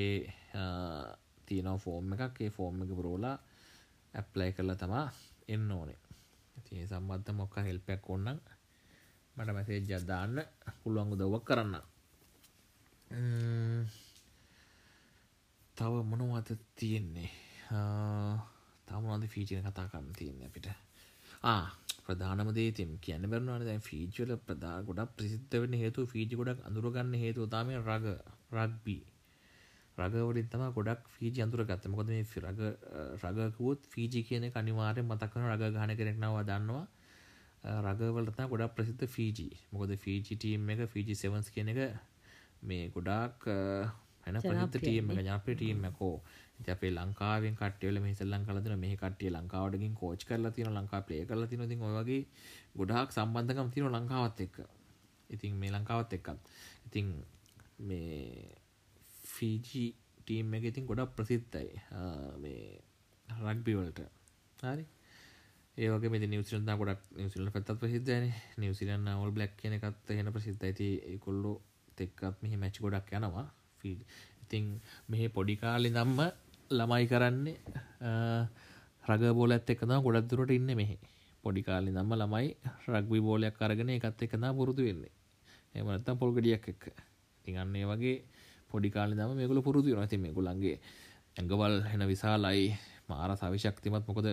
[1.47, 2.41] තියෙනව ෆෝර්ම් එකක්.
[2.41, 3.37] ඒ ෆෝර්ම් එක පුරෝලා
[4.15, 5.07] ඇප්ලයි කරලා තමා
[5.49, 5.99] එන්න ඕනේ.
[6.65, 8.39] ති සම්බද්ධ මොක්ක හෙල්පයක් ඔන්නන්
[9.37, 10.37] මට මැසේජ් අදාන්න
[10.81, 11.75] පුළුවන් උදව්වක් කරන්න.
[15.77, 17.31] තව මොනවත තියෙන්නේ?
[18.89, 20.69] තමනද ෆීචන කතා කරන්න තියන්න අපිට
[22.07, 27.49] ප්‍රධානම දේතිම් කියන්න බැරනවාන දැ ෆීචල ප්‍රධා ගොඩක් ප්‍රසිද්ධ වන හේතු ෆීජි ගොඩක් අඳුරගන්න හේතු
[27.49, 28.17] තාම රග
[28.53, 29.03] රක්බී
[29.99, 32.61] රගවලින් තම ගොඩක් ෆීජි අඳුර ගත්ත මොකද මේ රග
[33.23, 36.87] රගකුවත් ෆීජි කියන කනිවාරය මතක්වන රග ගහන කෙනෙක්නවා දන්නවා.
[37.65, 41.81] රගවලතා ගොඩක් ප්‍රසිද්ධ ෆීජි මොකද ෆීජි ටීම් එක ෆීජි සෙවන්ස් කියන එක
[42.63, 43.47] මේ ගොඩාක්
[44.25, 46.17] හැන ප්‍රසිද්ධ ටීම් එක ජනප්‍රිය ටීම් එකෝ
[46.63, 50.53] ඉතින් අපේ ලංකාවෙන් කට්ටිය වල මේ ඉස්සෙල්ලම් කරලා දෙනවා මේ කට්ටිය ලංකාවට ගින් කෝච් කරලා
[50.53, 51.69] තියෙනවා ලංකාව ප්ලේ කරලා තියෙනවා.
[51.69, 52.23] ඉතින් ඔය වගේ
[52.79, 54.57] ගොඩාක් සම්බන්ධකම් තියෙනවා ලංකාවත් එක්ක.
[55.31, 56.41] ඉතින් මේ ලංකාවත් එක්කත්.
[56.87, 57.07] ඉතින්
[57.79, 58.57] මේ
[59.35, 59.85] ෆීජි
[60.19, 61.71] ටීම් එක ඉතින් ගොඩක් ප්‍රසිද්ධයි.
[62.43, 62.65] මේ
[63.29, 64.01] රග්බි වලට.
[64.63, 64.87] හරි.
[65.77, 70.89] ඒවගේ මේ නිවසිලන් ගොඩක් නිවසිල පැත්තත් ප්‍රසිද්ධයන නිවසිලන්න ඔල් බ්ලක් කියන එකත් හෙන ප්‍රසිද්ධ ඇති
[71.27, 71.53] කොල්ලු
[71.99, 73.49] තෙක්කත් මෙහි මැච් ගොඩක් යනවා.
[73.81, 74.01] ෆීඩ
[74.43, 74.65] ඉතිං
[75.09, 76.21] මෙහි පොඩිකාලි දම්ම
[76.73, 77.57] ළමයි කරන්නේ
[79.05, 80.97] රග බෝල ඇත් එකනා ගොඩක් දුරට ඉන්න මෙහි.
[81.45, 82.49] පොඩිකාලි දම්ම ළමයි
[82.89, 85.13] රක්වි බෝලයක් කරගෙන එකත් එකනා පුරුදු වෙන්නේ.
[85.75, 86.85] එමනත්තම් පොල්ගඩියක් එක්ක.
[87.45, 88.17] තිගන්නේ වගේ
[88.71, 90.77] පොඩිකාලි දම මේකුල පුරුදු නති මේකුලන්ගේ
[91.37, 92.67] ඇඟවල් හෙන විසාලයි
[93.09, 94.29] මාර සවිශක්තිමත් මොකද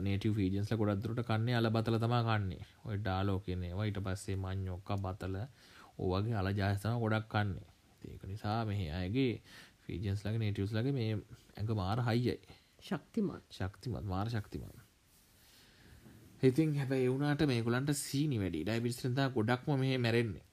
[0.00, 2.62] නේටව ෆීජන්ස්ල ගොඩක් දුරට කන්නේ අල බතල තමා කන්නේ.
[2.86, 5.36] ඔය ඩාලෝ කියන්නේ වයිට පස්සේ මං්යොක්ක බතල
[5.98, 7.66] ඕවගේ අල ජාස්තම ගොඩක් කන්නේ.
[8.02, 9.34] ඒක නිසා මෙහි අයගේ
[9.84, 11.10] ෆීජන්ස් ලගේ නේටියස් ලගේ මේ
[11.56, 12.38] ඇඟ මාර හයියයි.
[12.80, 13.44] ශක්තිමත්.
[13.50, 14.78] ශක්තිමත් මාර ශක්තිමත්.
[16.42, 18.64] ඉතින් හැබ එවුනාට මේකුලන්ට සීනි වැඩි.
[18.64, 20.44] ඩයිබිස්ත්‍රතා ගොඩක්ම මේ මැරෙන්නේ.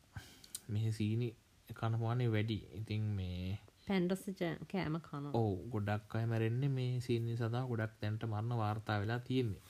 [0.70, 1.28] මෙහ සීනි
[1.70, 2.60] කනපවානේ වැඩි.
[2.80, 3.58] ඉතින් මේ
[3.88, 4.24] පැන්ඩස
[4.72, 9.64] කෑම කන ඕ ගොඩක් අය මැරෙන්නේ මේ සීනි සදා ගොඩක් තැන්ට මරණ වාර්තා වෙලා තියෙන්නේ.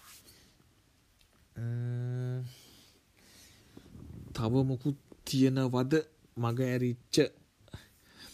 [4.35, 5.93] තව මොකුත් තියෙනවද?
[6.37, 7.17] මග ඇරිච්ච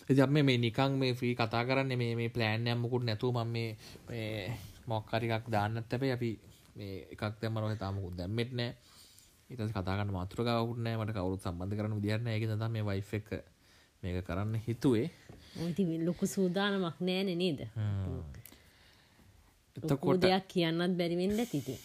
[0.10, 3.70] එදම මේ නිකං මේ ්‍රී කතා කරන්න මේ මේ ප්ලෑන් යම්මකුට නැතුව ම මේ
[4.88, 6.30] මොක්කරිකක් දාන්නත් ඇැබයි අපි
[6.78, 8.76] මේ එකක් දැම රහ තාමකුත් දැම්මෙත් නෑ.
[9.50, 13.28] ඉත කතාගන්න මාතෘකාවකුන්න මට කවරුත් සම්බන්ධ කරන විදිරන්න එක තම මේ වයිෆ එක
[14.04, 15.10] මේක කරන්න හිතුවේ.
[16.08, 17.60] ලොකු සූදානමක් නෑන නේද?
[19.78, 21.76] එතකොට දෙයක් කියන්නත් බැරිවෙන්න තිති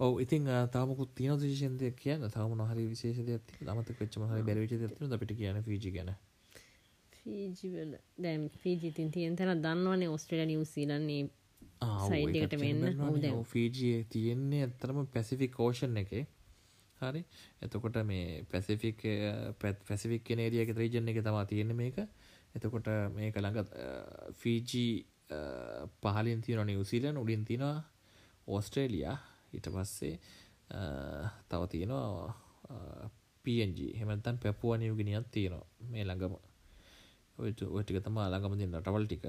[0.00, 2.24] ඔව ඉතින් තාමකුත් තියන විශේෂන්දය කියන්න?
[2.32, 3.28] තම නොහරි විශේෂද
[3.76, 6.12] මත කච්චම හරි බැරිවිච අපිට කියන ෆීජි ගැන
[7.20, 11.22] ෆීජිවල දැම් ෆීජිතින් තියෙන් තැන දන්නවනේ ඔස්ට්‍රේල නිවසීලන්නේ
[11.80, 13.44] සයිඩ්කට වෙන්න.
[13.44, 16.12] ෆීජිය තියෙන්නේ ඇත්තරම පැසිෆික් කෝෂන් එක.
[17.00, 17.22] හරි.
[17.62, 19.06] එතකොට මේ පැසිෆික්
[19.58, 22.02] පැත් පැසිෆික් නේරියක ත්‍රීජන එක තමා තියෙන මේක.
[22.54, 23.72] එතකොට මේක ළඟ
[24.34, 24.92] ෆීජී
[26.02, 27.76] පහලින් තියන නිවසිීලන් උඩින් තිනවා
[28.48, 29.16] ඕස්ට්‍රේලියයා
[29.52, 30.14] ඊට පස්සේ
[31.48, 32.30] තව තියෙනවා
[33.44, 35.66] පG හෙමතන් පැපුුව නියුගෙනියත් තියෙනවා.
[35.86, 36.49] මේ ළඟම
[37.40, 39.24] ඔටික තමා ළඟම දෙන්න රටවල් ටික.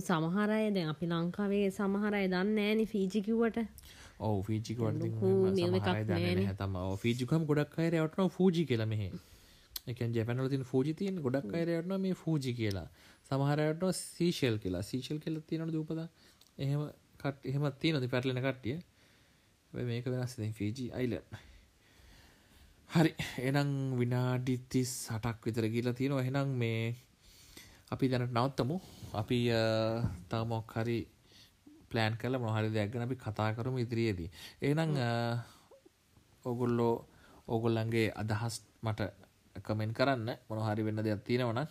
[0.00, 3.58] සමහරය දැන් අපි ලංකාවේ සමහරය දන්න ෑනි ෆීජිකිවට
[4.20, 5.02] ඕ ෆීජිකට
[6.58, 9.04] තම ෆීජිකම් ගොඩක් අයරයටන ෆූජි කියල මෙහ.
[9.86, 12.88] එකන් ජැපනල තින ෆූජි තියෙන් ගොඩක් අයරයටන මේ ෆූජි කියලා.
[13.30, 14.82] සමහරයට සීශල් කියලා.
[14.82, 16.00] සීශල් කියල තියෙනට දූපද
[16.58, 16.82] එහෙම
[17.18, 18.78] කට එහෙමත් තියෙනද පැටලෙන කට්ටිය?
[19.72, 21.14] මේක වෙනස් ෆීජි අයිල
[22.92, 23.12] හරි.
[23.40, 26.24] එනම් විනාඩිතිස් සටක් විතර ගිලා තියෙනවා.
[26.24, 26.82] එහෙනම් මේ
[27.92, 28.76] අපි දැනට නවත්තමු.
[29.20, 29.38] අපි
[30.30, 30.98] තාමොක් හරි
[31.90, 34.28] ප්ලෑන් කල මොහරි දෙයක් ගැන අපි කතා කරමු ඉදිරියේදී.
[34.62, 34.92] එහෙනම්
[36.44, 36.94] ඔගොල්ලෝ
[37.48, 39.00] ඕගොල්ලන්ගේ අදහස් මට
[39.66, 40.28] කමෙන්ට් කරන්න.
[40.48, 41.68] මොනහරි වෙන්න දෙයක් තියෙනවනම්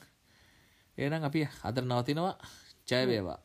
[0.98, 2.36] එහෙනම් අපි අද නවතිනවා.
[2.90, 3.40] ජය වේවා.